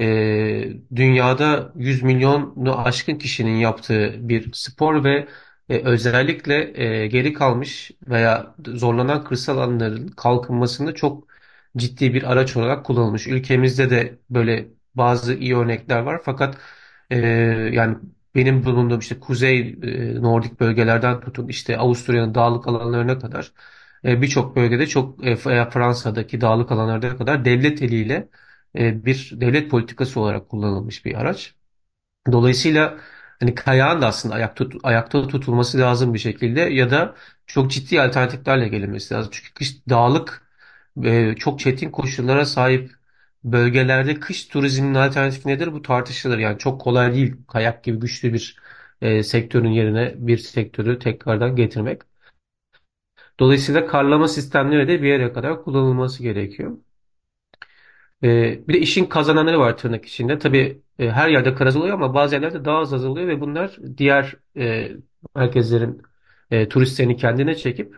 E, 0.00 0.06
dünyada 0.96 1.72
100 1.76 2.02
milyonu 2.02 2.78
aşkın 2.86 3.14
kişinin 3.18 3.56
yaptığı 3.56 4.28
bir 4.28 4.52
spor 4.52 5.04
ve 5.04 5.28
e, 5.68 5.78
özellikle 5.84 6.80
e, 7.02 7.06
geri 7.06 7.32
kalmış 7.32 7.90
veya 8.08 8.54
zorlanan 8.66 9.24
kırsal 9.24 9.58
alanların 9.58 10.08
kalkınmasında 10.08 10.94
çok 10.94 11.28
ciddi 11.76 12.14
bir 12.14 12.32
araç 12.32 12.56
olarak 12.56 12.86
kullanılmış. 12.86 13.26
Ülkemizde 13.26 13.90
de 13.90 14.18
böyle 14.30 14.68
bazı 14.94 15.34
iyi 15.34 15.56
örnekler 15.56 16.00
var. 16.00 16.20
Fakat 16.24 16.58
e, 17.10 17.16
yani 17.72 17.96
benim 18.34 18.64
bulunduğum 18.64 18.98
işte 18.98 19.20
kuzey 19.20 19.76
Nordik 20.22 20.60
bölgelerden 20.60 21.20
tutun 21.20 21.48
işte 21.48 21.78
Avusturya'nın 21.78 22.34
dağlık 22.34 22.66
alanlarına 22.68 23.18
kadar 23.18 23.52
birçok 24.04 24.56
bölgede 24.56 24.86
çok 24.86 25.26
e, 25.26 25.36
Fransa'daki 25.36 26.40
dağlık 26.40 26.72
alanlarda 26.72 27.16
kadar 27.16 27.44
devlet 27.44 27.82
eliyle 27.82 28.28
bir 28.74 29.32
devlet 29.40 29.70
politikası 29.70 30.20
olarak 30.20 30.48
kullanılmış 30.48 31.04
bir 31.04 31.14
araç. 31.14 31.54
Dolayısıyla 32.32 32.98
hani 33.40 33.54
kayağın 33.54 34.02
da 34.02 34.06
aslında 34.06 34.34
ayak 34.34 34.56
tut, 34.56 34.74
ayakta 34.82 35.28
tutulması 35.28 35.78
lazım 35.78 36.14
bir 36.14 36.18
şekilde 36.18 36.60
ya 36.60 36.90
da 36.90 37.14
çok 37.46 37.70
ciddi 37.70 38.02
alternatiflerle 38.02 38.68
gelinmesi 38.68 39.14
lazım. 39.14 39.30
Çünkü 39.34 39.54
kış 39.54 39.88
dağlık 39.88 40.48
e, 41.04 41.34
çok 41.36 41.60
çetin 41.60 41.90
koşullara 41.90 42.46
sahip 42.46 42.90
bölgelerde 43.44 44.20
kış 44.20 44.44
turizminin 44.48 44.94
alternatifi 44.94 45.48
nedir? 45.48 45.72
Bu 45.72 45.82
tartışılır. 45.82 46.38
Yani 46.38 46.58
çok 46.58 46.80
kolay 46.80 47.14
değil 47.14 47.36
kayak 47.48 47.84
gibi 47.84 47.98
güçlü 47.98 48.32
bir 48.32 48.56
e, 49.00 49.22
sektörün 49.22 49.70
yerine 49.70 50.14
bir 50.16 50.38
sektörü 50.38 50.98
tekrardan 50.98 51.56
getirmek. 51.56 52.02
Dolayısıyla 53.40 53.86
karlama 53.86 54.28
sistemleri 54.28 54.88
de 54.88 55.02
bir 55.02 55.08
yere 55.08 55.32
kadar 55.32 55.62
kullanılması 55.64 56.22
gerekiyor. 56.22 56.78
Ee, 58.24 58.68
bir 58.68 58.74
de 58.74 58.78
işin 58.78 59.06
kazananları 59.06 59.58
var 59.60 59.76
tırnak 59.78 60.04
içinde. 60.06 60.38
Tabii 60.38 60.82
e, 60.98 61.10
her 61.10 61.28
yerde 61.28 61.54
kar 61.54 61.66
azalıyor 61.66 61.94
ama 61.94 62.14
bazı 62.14 62.34
yerlerde 62.34 62.64
daha 62.64 62.78
az 62.78 62.92
azalıyor 62.94 63.28
ve 63.28 63.40
bunlar 63.40 63.78
diğer 63.96 64.36
e, 64.56 64.90
merkezlerin 65.36 66.02
e, 66.50 66.68
turistlerini 66.68 67.16
kendine 67.16 67.54
çekip 67.54 67.96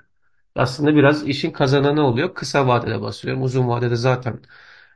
aslında 0.55 0.95
biraz 0.97 1.29
işin 1.29 1.51
kazananı 1.53 2.07
oluyor. 2.07 2.35
Kısa 2.35 2.69
vadede 2.69 3.03
basıyorum. 3.03 3.43
Uzun 3.43 3.69
vadede 3.69 3.97
zaten 3.97 4.41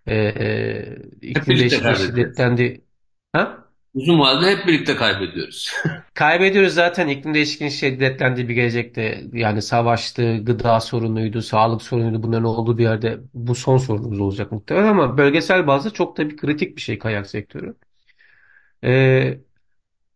e, 0.06 0.16
e, 0.16 1.02
Hep 1.34 1.48
iklim 1.48 1.58
birlikte 1.58 1.80
değişikliği 1.80 1.96
kaybediyoruz. 1.98 2.36
şiddetlendi. 2.36 2.84
Ha? 3.32 3.63
Uzun 3.94 4.18
vadede 4.18 4.50
hep 4.50 4.66
birlikte 4.66 4.96
kaybediyoruz. 4.96 5.72
Kaybediyoruz 6.14 6.74
zaten 6.74 7.08
iklim 7.08 7.34
değişikliğinin 7.34 7.74
şiddetlendiği 7.74 8.48
bir 8.48 8.54
gelecekte 8.54 9.24
yani 9.32 9.62
savaştı, 9.62 10.36
gıda 10.44 10.80
sorunuydu, 10.80 11.42
sağlık 11.42 11.82
sorunuydu 11.82 12.22
bunların 12.22 12.44
olduğu 12.44 12.78
bir 12.78 12.82
yerde 12.82 13.20
bu 13.34 13.54
son 13.54 13.76
sorunumuz 13.78 14.20
olacak 14.20 14.52
muhtemelen 14.52 14.86
ama 14.88 15.18
bölgesel 15.18 15.66
bazda 15.66 15.90
çok 15.90 16.18
da 16.18 16.30
bir 16.30 16.36
kritik 16.36 16.76
bir 16.76 16.80
şey 16.80 16.98
kayak 16.98 17.26
sektörü. 17.26 17.76
Ee, 18.84 19.38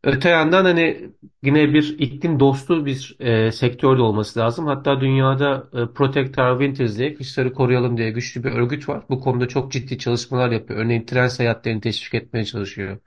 öte 0.04 0.28
yandan 0.28 0.64
hani 0.64 1.10
yine 1.42 1.74
bir 1.74 1.98
iklim 1.98 2.40
dostu 2.40 2.86
bir 2.86 3.16
e, 3.20 3.52
sektör 3.52 3.98
de 3.98 4.02
olması 4.02 4.40
lazım. 4.40 4.66
Hatta 4.66 5.00
dünyada 5.00 5.70
e, 5.74 5.94
Protect 5.94 6.38
Our 6.38 6.60
Winters 6.60 6.98
diye 6.98 7.14
kışları 7.14 7.52
koruyalım 7.54 7.98
diye 7.98 8.10
güçlü 8.10 8.44
bir 8.44 8.52
örgüt 8.52 8.88
var. 8.88 9.04
Bu 9.10 9.20
konuda 9.20 9.48
çok 9.48 9.72
ciddi 9.72 9.98
çalışmalar 9.98 10.50
yapıyor. 10.50 10.80
Örneğin 10.80 11.06
tren 11.06 11.28
seyahatlerini 11.28 11.80
teşvik 11.80 12.14
etmeye 12.14 12.44
çalışıyor 12.44 12.98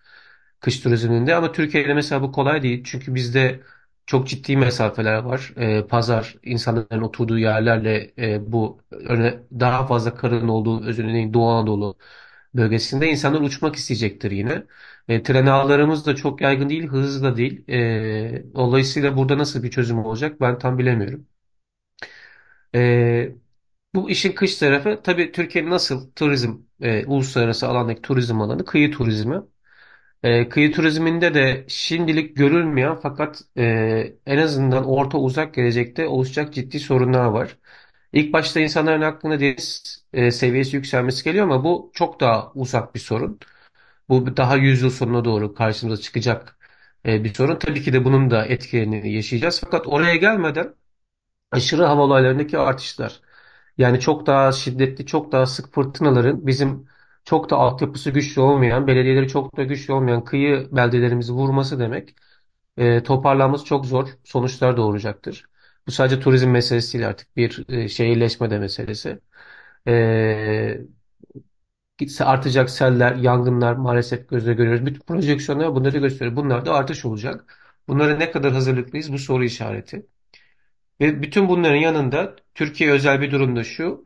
kış 0.61 0.79
turizminde 0.79 1.35
ama 1.35 1.51
Türkiye'de 1.51 1.93
mesela 1.93 2.21
bu 2.21 2.31
kolay 2.31 2.63
değil. 2.63 2.83
Çünkü 2.85 3.15
bizde 3.15 3.61
çok 4.05 4.27
ciddi 4.27 4.57
mesafeler 4.57 5.17
var. 5.23 5.53
Ee, 5.57 5.87
pazar, 5.87 6.35
insanların 6.43 7.01
oturduğu 7.01 7.37
yerlerle 7.39 8.13
e, 8.17 8.51
bu 8.51 8.81
öne, 8.91 9.39
daha 9.59 9.87
fazla 9.87 10.15
karın 10.15 10.47
olduğu 10.47 10.85
özellikle 10.85 11.33
Doğu 11.33 11.49
Anadolu 11.49 11.97
bölgesinde 12.55 13.07
insanlar 13.09 13.41
uçmak 13.41 13.75
isteyecektir 13.75 14.31
yine. 14.31 14.63
E, 15.07 15.23
tren 15.23 15.45
ağlarımız 15.45 16.05
da 16.05 16.15
çok 16.15 16.41
yaygın 16.41 16.69
değil, 16.69 16.87
hızlı 16.87 17.23
da 17.33 17.37
değil. 17.37 17.65
E, 17.69 18.43
dolayısıyla 18.55 19.17
burada 19.17 19.37
nasıl 19.37 19.63
bir 19.63 19.71
çözüm 19.71 19.99
olacak 20.05 20.41
ben 20.41 20.59
tam 20.59 20.77
bilemiyorum. 20.79 21.27
E, 22.75 23.35
bu 23.95 24.09
işin 24.09 24.31
kış 24.33 24.57
tarafı 24.57 25.01
tabii 25.03 25.31
Türkiye'nin 25.31 25.69
nasıl 25.71 26.11
turizm, 26.11 26.57
e, 26.81 27.05
uluslararası 27.05 27.67
alandaki 27.69 28.01
turizm 28.01 28.41
alanı 28.41 28.65
kıyı 28.65 28.91
turizmi. 28.91 29.41
E, 30.23 30.49
kıyı 30.49 30.71
turizminde 30.73 31.33
de 31.33 31.65
şimdilik 31.67 32.37
görülmeyen 32.37 32.95
fakat 32.95 33.41
e, 33.57 33.63
en 34.25 34.37
azından 34.37 34.85
orta 34.85 35.17
uzak 35.17 35.53
gelecekte 35.53 36.07
oluşacak 36.07 36.53
ciddi 36.53 36.79
sorunlar 36.79 37.25
var. 37.25 37.57
İlk 38.13 38.33
başta 38.33 38.59
insanların 38.59 39.01
aklına 39.01 39.39
deniz 39.39 39.83
e, 40.13 40.31
seviyesi 40.31 40.75
yükselmesi 40.75 41.23
geliyor 41.23 41.45
ama 41.45 41.63
bu 41.63 41.91
çok 41.93 42.19
daha 42.19 42.51
uzak 42.55 42.95
bir 42.95 42.99
sorun. 42.99 43.39
Bu 44.09 44.37
daha 44.37 44.57
yüzyıl 44.57 44.89
sonuna 44.91 45.25
doğru 45.25 45.53
karşımıza 45.55 46.01
çıkacak 46.01 46.57
e, 47.05 47.23
bir 47.23 47.33
sorun. 47.33 47.59
Tabii 47.59 47.83
ki 47.83 47.93
de 47.93 48.05
bunun 48.05 48.31
da 48.31 48.45
etkilerini 48.45 49.13
yaşayacağız. 49.13 49.61
Fakat 49.65 49.87
oraya 49.87 50.15
gelmeden 50.15 50.75
aşırı 51.51 51.83
hava 51.85 52.01
olaylarındaki 52.01 52.57
artışlar. 52.57 53.21
Yani 53.77 53.99
çok 53.99 54.25
daha 54.27 54.51
şiddetli, 54.51 55.05
çok 55.05 55.31
daha 55.31 55.45
sık 55.45 55.73
fırtınaların 55.75 56.47
bizim 56.47 56.87
çok 57.25 57.49
da 57.49 57.57
altyapısı 57.57 58.11
güçlü 58.11 58.41
olmayan, 58.41 58.87
belediyeleri 58.87 59.27
çok 59.27 59.57
da 59.57 59.63
güçlü 59.63 59.93
olmayan 59.93 60.23
kıyı 60.23 60.69
beldelerimizi 60.71 61.33
vurması 61.33 61.79
demek 61.79 62.15
e, 62.77 63.03
toparlanması 63.03 63.65
çok 63.65 63.85
zor 63.85 64.09
sonuçlar 64.23 64.77
doğuracaktır. 64.77 65.45
Bu 65.87 65.91
sadece 65.91 66.19
turizm 66.19 66.49
meselesi 66.49 66.93
değil 66.93 67.09
artık 67.09 67.37
bir 67.37 67.65
e, 67.69 67.87
şehirleşme 67.89 68.49
de 68.49 68.59
meselesi. 68.59 69.19
E, 69.87 70.81
artacak 72.19 72.69
seller, 72.69 73.15
yangınlar 73.15 73.73
maalesef 73.73 74.29
gözle 74.29 74.53
görüyoruz. 74.53 74.85
Bütün 74.85 74.99
projeksiyonlar 74.99 75.75
bunları 75.75 75.97
gösteriyor. 75.97 76.35
Bunlar 76.35 76.65
da 76.65 76.73
artış 76.73 77.05
olacak. 77.05 77.57
Bunlara 77.87 78.15
ne 78.17 78.31
kadar 78.31 78.53
hazırlıklıyız 78.53 79.13
bu 79.13 79.17
soru 79.19 79.43
işareti. 79.43 80.05
Ve 81.01 81.21
bütün 81.21 81.49
bunların 81.49 81.75
yanında 81.77 82.35
Türkiye 82.55 82.91
özel 82.91 83.21
bir 83.21 83.31
durumda 83.31 83.63
şu. 83.63 84.05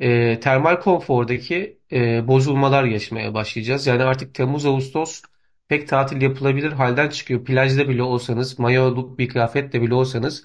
e, 0.00 0.40
termal 0.40 0.80
konfordaki 0.80 1.80
e, 1.92 2.28
bozulmalar 2.28 2.84
yaşamaya 2.84 3.34
başlayacağız. 3.34 3.86
Yani 3.86 4.02
artık 4.04 4.34
Temmuz-Ağustos 4.34 5.22
pek 5.68 5.88
tatil 5.88 6.22
yapılabilir 6.22 6.72
halden 6.72 7.08
çıkıyor. 7.08 7.44
Plajda 7.44 7.88
bile 7.88 8.02
olsanız, 8.02 8.58
mayoluk 8.58 9.18
bir 9.18 9.28
kıyafetle 9.28 9.82
bile 9.82 9.94
olsanız 9.94 10.42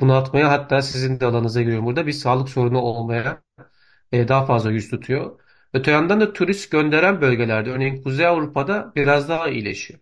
bunu 0.00 0.14
atmaya 0.14 0.50
hatta 0.50 0.82
sizin 0.82 1.20
de 1.20 1.26
alanınıza 1.26 1.62
giriyorum 1.62 1.86
burada 1.86 2.06
bir 2.06 2.12
sağlık 2.12 2.48
sorunu 2.48 2.78
olmaya 2.78 3.42
e, 4.12 4.28
daha 4.28 4.46
fazla 4.46 4.70
yüz 4.70 4.90
tutuyor. 4.90 5.40
Öte 5.72 5.90
yandan 5.90 6.20
da 6.20 6.32
turist 6.32 6.70
gönderen 6.70 7.20
bölgelerde 7.20 7.70
örneğin 7.70 8.02
Kuzey 8.02 8.26
Avrupa'da 8.26 8.92
biraz 8.96 9.28
daha 9.28 9.48
iyileşiyor. 9.48 10.00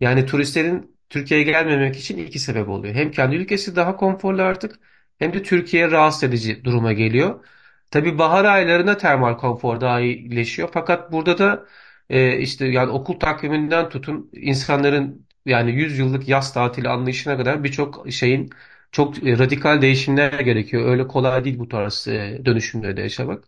Yani 0.00 0.26
turistlerin 0.26 0.96
Türkiye'ye 1.10 1.46
gelmemek 1.46 1.96
için 1.96 2.18
iki 2.18 2.38
sebep 2.38 2.68
oluyor. 2.68 2.94
Hem 2.94 3.10
kendi 3.10 3.36
ülkesi 3.36 3.76
daha 3.76 3.96
konforlu 3.96 4.42
artık 4.42 4.80
hem 5.18 5.32
de 5.34 5.42
Türkiye 5.42 5.90
rahatsız 5.90 6.24
edici 6.24 6.64
duruma 6.64 6.92
geliyor. 6.92 7.44
Tabii 7.90 8.18
bahar 8.18 8.44
aylarında 8.44 8.96
termal 8.96 9.36
konfor 9.36 9.80
daha 9.80 10.00
iyileşiyor. 10.00 10.68
Fakat 10.72 11.12
burada 11.12 11.38
da 11.38 11.66
e, 12.10 12.38
işte 12.38 12.66
yani 12.66 12.90
okul 12.90 13.18
takviminden 13.20 13.88
tutun 13.88 14.30
insanların 14.32 15.26
yani 15.46 15.70
100 15.72 15.98
yıllık 15.98 16.28
yaz 16.28 16.52
tatili 16.52 16.88
anlayışına 16.88 17.36
kadar 17.36 17.64
birçok 17.64 18.12
şeyin 18.12 18.50
çok 18.92 19.26
e, 19.26 19.38
radikal 19.38 19.82
değişimler 19.82 20.32
gerekiyor. 20.40 20.86
Öyle 20.88 21.06
kolay 21.08 21.44
değil 21.44 21.58
bu 21.58 21.68
tarz 21.68 22.08
e, 22.08 22.40
dönüşümleri 22.44 22.96
de 22.96 23.02
yaşamak. 23.02 23.44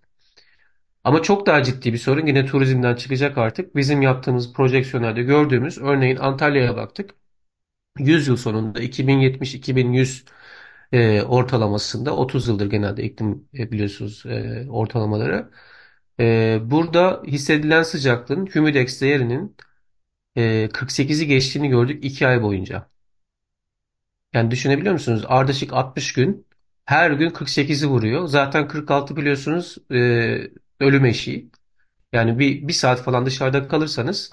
Ama 1.04 1.22
çok 1.22 1.46
daha 1.46 1.62
ciddi 1.62 1.92
bir 1.92 1.98
sorun 1.98 2.26
yine 2.26 2.46
turizmden 2.46 2.94
çıkacak 2.96 3.38
artık. 3.38 3.76
Bizim 3.76 4.02
yaptığımız 4.02 4.52
projeksiyonlarda 4.52 5.20
gördüğümüz 5.20 5.78
örneğin 5.78 6.16
Antalya'ya 6.16 6.76
baktık. 6.76 7.10
100 7.98 8.28
yıl 8.28 8.36
sonunda 8.36 8.80
2070-2100 8.82 10.24
e, 10.92 11.22
ortalamasında 11.22 12.16
30 12.16 12.48
yıldır 12.48 12.70
genelde 12.70 13.02
iklim 13.04 13.48
e, 13.58 13.72
biliyorsunuz 13.72 14.26
e, 14.26 14.66
ortalamaları. 14.70 15.50
E, 16.20 16.58
burada 16.64 17.22
hissedilen 17.26 17.82
sıcaklığın 17.82 18.46
Humidex 18.46 19.00
değerinin 19.02 19.56
e, 20.36 20.68
48'i 20.72 21.26
geçtiğini 21.26 21.68
gördük 21.68 22.04
2 22.04 22.26
ay 22.28 22.42
boyunca. 22.42 22.90
Yani 24.32 24.50
düşünebiliyor 24.50 24.92
musunuz? 24.92 25.24
Ardışık 25.28 25.72
60 25.72 26.12
gün 26.12 26.46
her 26.84 27.10
gün 27.10 27.30
48'i 27.30 27.86
vuruyor. 27.88 28.26
Zaten 28.26 28.68
46 28.68 29.16
biliyorsunuz 29.16 29.78
e, 29.92 29.96
ölüm 30.80 31.04
eşiği. 31.04 31.50
Yani 32.12 32.38
bir, 32.38 32.68
bir 32.68 32.72
saat 32.72 33.02
falan 33.02 33.26
dışarıda 33.26 33.68
kalırsanız 33.68 34.30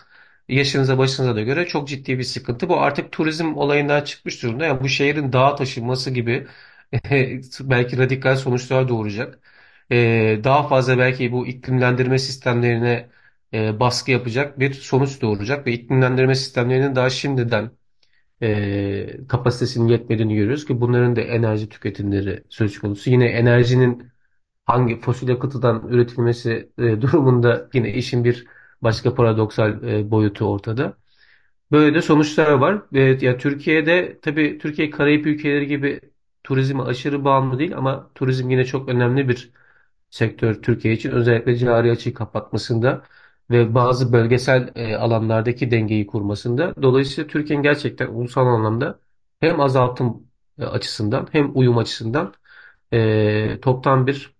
yaşınıza 0.50 0.98
başınıza 0.98 1.36
da 1.36 1.42
göre 1.42 1.68
çok 1.68 1.88
ciddi 1.88 2.18
bir 2.20 2.24
sıkıntı. 2.24 2.70
Bu 2.70 2.82
artık 2.82 3.12
turizm 3.12 3.54
olayından 3.58 4.04
çıkmış 4.04 4.44
durumda. 4.44 4.66
Yani 4.66 4.82
bu 4.82 4.90
şehrin 4.90 5.34
dağa 5.34 5.56
taşınması 5.56 6.12
gibi 6.12 6.48
belki 7.62 7.98
radikal 7.98 8.36
sonuçlar 8.36 8.88
doğuracak. 8.90 9.40
Ee, 9.92 10.42
daha 10.44 10.68
fazla 10.68 10.98
belki 10.98 11.32
bu 11.32 11.48
iklimlendirme 11.48 12.20
sistemlerine 12.20 13.10
e, 13.54 13.80
baskı 13.80 14.12
yapacak 14.12 14.60
bir 14.60 14.74
sonuç 14.74 15.22
doğuracak 15.22 15.68
ve 15.68 15.72
iklimlendirme 15.74 16.36
sistemlerinin 16.36 16.96
daha 16.96 17.10
şimdiden 17.10 17.72
e, 18.42 19.28
kapasitesinin 19.28 19.88
yetmediğini 19.88 20.36
görüyoruz 20.36 20.66
ki 20.66 20.82
bunların 20.82 21.16
da 21.16 21.22
enerji 21.22 21.70
tüketimleri 21.70 22.44
söz 22.50 22.80
konusu. 22.80 23.10
Yine 23.10 23.26
enerjinin 23.26 24.12
hangi 24.66 25.00
fosil 25.02 25.30
yakıtıdan 25.30 25.88
üretilmesi 25.90 26.72
e, 26.78 26.84
durumunda 27.02 27.70
yine 27.74 27.94
işin 27.94 28.24
bir 28.24 28.48
başka 28.82 29.16
paradoksal 29.16 29.84
e, 29.84 30.12
boyutu 30.12 30.46
ortada. 30.46 30.98
Böyle 31.72 31.96
de 31.96 32.02
sonuçlar 32.02 32.52
var. 32.52 32.82
Evet, 32.94 33.24
ya 33.24 33.38
Türkiye'de 33.38 34.20
tabii 34.22 34.58
Türkiye 34.58 34.90
Karayip 34.90 35.26
ülkeleri 35.28 35.68
gibi 35.68 36.02
turizme 36.44 36.84
aşırı 36.84 37.24
bağımlı 37.26 37.60
değil 37.60 37.78
ama 37.78 38.12
turizm 38.16 38.50
yine 38.50 38.66
çok 38.66 38.90
önemli 38.90 39.30
bir 39.30 39.52
sektör 40.10 40.62
Türkiye 40.62 40.94
için 40.94 41.12
özellikle 41.12 41.56
cari 41.58 41.92
açığı 41.92 42.14
kapatmasında 42.14 43.04
ve 43.50 43.74
bazı 43.76 44.14
bölgesel 44.14 44.72
e, 44.76 44.96
alanlardaki 44.96 45.72
dengeyi 45.72 46.08
kurmasında. 46.08 46.74
Dolayısıyla 46.82 47.28
Türkiye'nin 47.28 47.64
gerçekten 47.64 48.08
ulusal 48.08 48.48
anlamda 48.48 49.00
hem 49.40 49.60
azaltım 49.62 50.28
e, 50.60 50.66
açısından 50.66 51.28
hem 51.32 51.52
uyum 51.58 51.78
açısından 51.78 52.34
e, 52.94 53.60
toptan 53.62 54.08
bir 54.08 54.36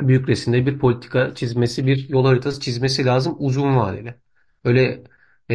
büyük 0.00 0.28
resimde 0.28 0.66
bir 0.66 0.78
politika 0.78 1.34
çizmesi, 1.34 1.86
bir 1.86 2.08
yol 2.08 2.24
haritası 2.26 2.60
çizmesi 2.60 3.04
lazım 3.04 3.36
uzun 3.38 3.76
vadeli. 3.76 4.14
Öyle 4.64 5.04
e, 5.50 5.54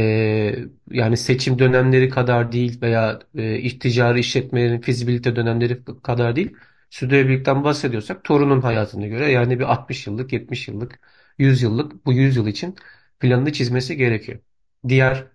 yani 0.91 1.17
seçim 1.17 1.59
dönemleri 1.59 2.09
kadar 2.09 2.51
değil 2.51 2.81
veya 2.81 3.19
e, 3.35 3.79
ticari 3.79 4.19
işletmelerin 4.19 4.81
fizibilite 4.81 5.35
dönemleri 5.35 5.83
kadar 6.03 6.35
değil. 6.35 6.55
Sürdürülebilirlikten 6.89 7.63
bahsediyorsak 7.63 8.23
torunun 8.23 8.61
hayatına 8.61 9.07
göre 9.07 9.31
yani 9.31 9.59
bir 9.59 9.63
60 9.73 10.07
yıllık, 10.07 10.33
70 10.33 10.67
yıllık, 10.67 10.99
100 11.37 11.61
yıllık 11.61 12.05
bu 12.05 12.13
100 12.13 12.35
yıl 12.35 12.47
için 12.47 12.75
planını 13.19 13.51
çizmesi 13.53 13.97
gerekiyor. 13.97 14.39
Diğer 14.87 15.27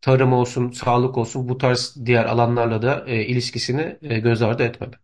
tarım 0.00 0.32
olsun, 0.32 0.70
sağlık 0.70 1.18
olsun 1.18 1.48
bu 1.48 1.58
tarz 1.58 1.96
diğer 2.06 2.24
alanlarla 2.24 2.82
da 2.82 3.04
e, 3.08 3.26
ilişkisini 3.26 3.98
e, 4.02 4.18
göz 4.20 4.42
ardı 4.42 4.62
etmeden. 4.62 5.00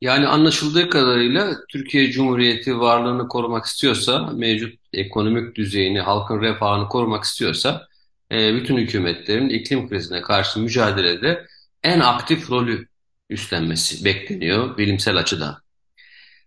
Yani 0.00 0.26
anlaşıldığı 0.26 0.90
kadarıyla 0.90 1.56
Türkiye 1.68 2.10
Cumhuriyeti 2.10 2.80
varlığını 2.80 3.28
korumak 3.28 3.64
istiyorsa, 3.64 4.30
mevcut 4.34 4.80
ekonomik 4.92 5.56
düzeyini, 5.56 6.00
halkın 6.00 6.40
refahını 6.40 6.88
korumak 6.88 7.24
istiyorsa, 7.24 7.86
e, 8.32 8.54
bütün 8.54 8.76
hükümetlerin 8.76 9.48
iklim 9.48 9.88
krizine 9.88 10.22
karşı 10.22 10.60
mücadelede 10.60 11.46
en 11.82 12.00
aktif 12.00 12.50
rolü 12.50 12.88
üstlenmesi 13.30 14.04
bekleniyor 14.04 14.78
bilimsel 14.78 15.16
açıdan. 15.16 15.56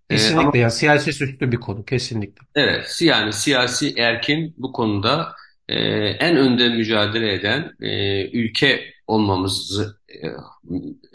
E, 0.10 0.16
ama 0.16 0.18
Kesinlikle 0.18 0.60
yani 0.60 0.72
siyasi 0.72 1.14
süslü 1.14 1.52
bir 1.52 1.58
konu 1.58 1.86
kesinlikle. 1.86 2.46
evet, 2.56 2.98
yani 3.02 3.34
siyasi 3.34 3.94
erkin 3.98 4.56
bu 4.58 4.72
konuda 4.72 5.34
e, 5.70 5.80
en 6.10 6.38
önde 6.38 6.70
mücadele 6.70 7.34
eden 7.34 7.76
e, 7.82 8.32
ülke 8.32 8.94
olmamızı 9.08 10.00
e, 10.10 10.28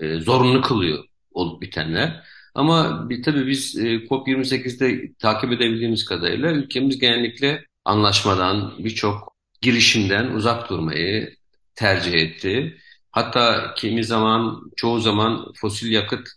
e, 0.06 0.20
zorunlu 0.20 0.62
kılıyor 0.62 1.04
olup 1.36 1.62
bitenler. 1.62 2.22
Ama 2.54 3.10
bir, 3.10 3.22
tabii 3.22 3.46
biz 3.46 3.76
e, 3.76 3.94
COP28'de 3.96 5.14
takip 5.18 5.52
edebildiğimiz 5.52 6.04
kadarıyla 6.04 6.52
ülkemiz 6.52 6.98
genellikle 6.98 7.64
anlaşmadan, 7.84 8.74
birçok 8.78 9.36
girişimden 9.60 10.26
uzak 10.26 10.70
durmayı 10.70 11.36
tercih 11.74 12.12
etti. 12.14 12.76
Hatta 13.10 13.74
kimi 13.76 14.04
zaman, 14.04 14.70
çoğu 14.76 15.00
zaman 15.00 15.52
fosil 15.56 15.92
yakıt 15.92 16.28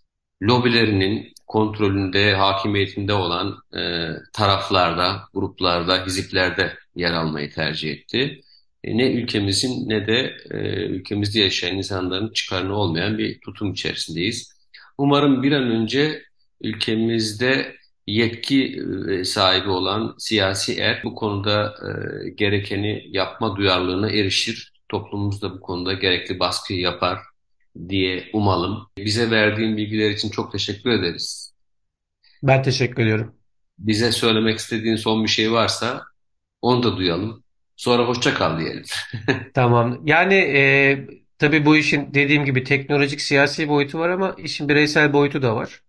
lobilerinin 0.42 1.34
kontrolünde, 1.48 2.36
hakimiyetinde 2.36 3.14
olan 3.14 3.58
e, 3.78 4.10
taraflarda, 4.34 5.22
gruplarda, 5.34 6.06
hiziplerde 6.06 6.78
yer 6.96 7.14
almayı 7.14 7.52
tercih 7.52 7.92
etti. 7.92 8.42
E, 8.84 8.98
ne 8.98 9.12
ülkemizin 9.12 9.90
ne 9.90 10.08
de 10.08 10.38
e, 10.52 10.58
ülkemizde 10.86 11.40
yaşayan 11.40 11.78
insanların 11.78 12.34
çıkarını 12.34 12.76
olmayan 12.76 13.18
bir 13.18 13.40
tutum 13.42 13.74
içerisindeyiz. 13.74 14.59
Umarım 15.00 15.44
bir 15.44 15.52
an 15.52 15.72
önce 15.72 16.24
ülkemizde 16.62 17.76
yetki 18.08 18.82
e, 19.10 19.24
sahibi 19.24 19.70
olan 19.70 20.16
siyasi 20.18 20.80
er 20.80 21.02
bu 21.04 21.16
konuda 21.16 21.76
e, 21.88 22.30
gerekeni 22.30 23.04
yapma 23.08 23.56
duyarlılığına 23.56 24.10
erişir. 24.10 24.74
Toplumumuz 24.90 25.42
da 25.42 25.54
bu 25.54 25.60
konuda 25.60 25.94
gerekli 25.94 26.40
baskıyı 26.40 26.80
yapar 26.80 27.20
diye 27.90 28.30
umalım. 28.34 28.88
Bize 28.98 29.32
verdiğin 29.32 29.78
bilgiler 29.78 30.10
için 30.10 30.30
çok 30.30 30.52
teşekkür 30.52 30.90
ederiz. 30.90 31.54
Ben 32.44 32.64
teşekkür 32.64 33.04
ediyorum. 33.04 33.36
Bize 33.78 34.12
söylemek 34.12 34.58
istediğin 34.58 34.96
son 34.96 35.24
bir 35.24 35.30
şey 35.30 35.52
varsa 35.52 36.04
onu 36.62 36.84
da 36.84 36.98
duyalım. 36.98 37.44
Sonra 37.76 38.04
hoşça 38.04 38.34
kal 38.34 38.60
diyelim. 38.60 38.84
Tamam. 39.54 40.02
Yani 40.06 40.36
e, 40.36 41.08
tabii 41.40 41.66
bu 41.66 41.78
işin 41.78 42.14
dediğim 42.14 42.46
gibi 42.46 42.64
teknolojik 42.64 43.22
siyasi 43.22 43.70
boyutu 43.70 44.00
var 44.00 44.10
ama 44.10 44.36
işin 44.40 44.70
bireysel 44.70 45.14
boyutu 45.14 45.42
da 45.42 45.56
var. 45.56 45.84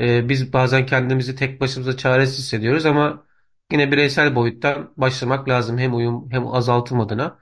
E, 0.00 0.28
biz 0.28 0.52
bazen 0.52 0.86
kendimizi 0.86 1.36
tek 1.36 1.60
başımıza 1.60 1.96
çaresiz 1.96 2.38
hissediyoruz 2.38 2.86
ama 2.86 3.26
yine 3.72 3.92
bireysel 3.92 4.36
boyuttan 4.36 4.94
başlamak 4.96 5.48
lazım 5.48 5.78
hem 5.78 5.94
uyum 5.96 6.30
hem 6.32 6.46
azaltım 6.46 7.00
adına. 7.00 7.38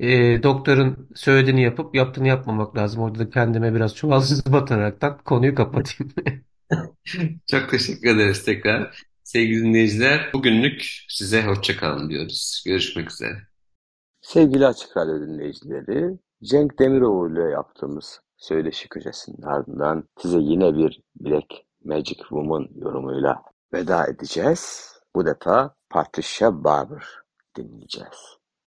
e, 0.00 0.42
doktorun 0.44 1.08
söylediğini 1.16 1.62
yapıp 1.62 1.94
yaptığını 1.96 2.28
yapmamak 2.28 2.76
lazım. 2.76 3.02
Orada 3.02 3.18
da 3.20 3.30
kendime 3.30 3.74
biraz 3.74 3.96
çuvalsız 3.96 4.52
bataraktan 4.52 5.18
konuyu 5.24 5.56
kapatayım. 5.56 6.14
Çok 7.46 7.70
teşekkür 7.70 8.08
ederiz 8.16 8.44
tekrar. 8.44 9.04
Sevgili 9.24 9.64
dinleyiciler, 9.64 10.30
bugünlük 10.34 11.04
size 11.08 11.42
hoşça 11.42 11.76
kalın 11.76 12.10
diyoruz. 12.10 12.62
Görüşmek 12.66 13.10
üzere. 13.12 13.46
Sevgili 14.20 14.66
Açık 14.66 14.96
Radyo 14.96 15.20
dinleyicileri, 15.20 16.18
Cenk 16.46 16.78
Demiroğlu 16.78 17.32
ile 17.32 17.42
yaptığımız 17.42 18.20
söyleşi 18.36 18.88
köşesinin 18.88 19.42
ardından 19.42 20.08
size 20.18 20.38
yine 20.38 20.74
bir 20.74 21.02
Black 21.20 21.54
Magic 21.84 22.18
Woman 22.18 22.68
yorumuyla 22.76 23.42
veda 23.72 24.06
edeceğiz. 24.06 24.92
Bu 25.14 25.26
defa 25.26 25.74
Patricia 25.90 26.64
Barber 26.64 27.04
dinleyeceğiz. 27.56 28.35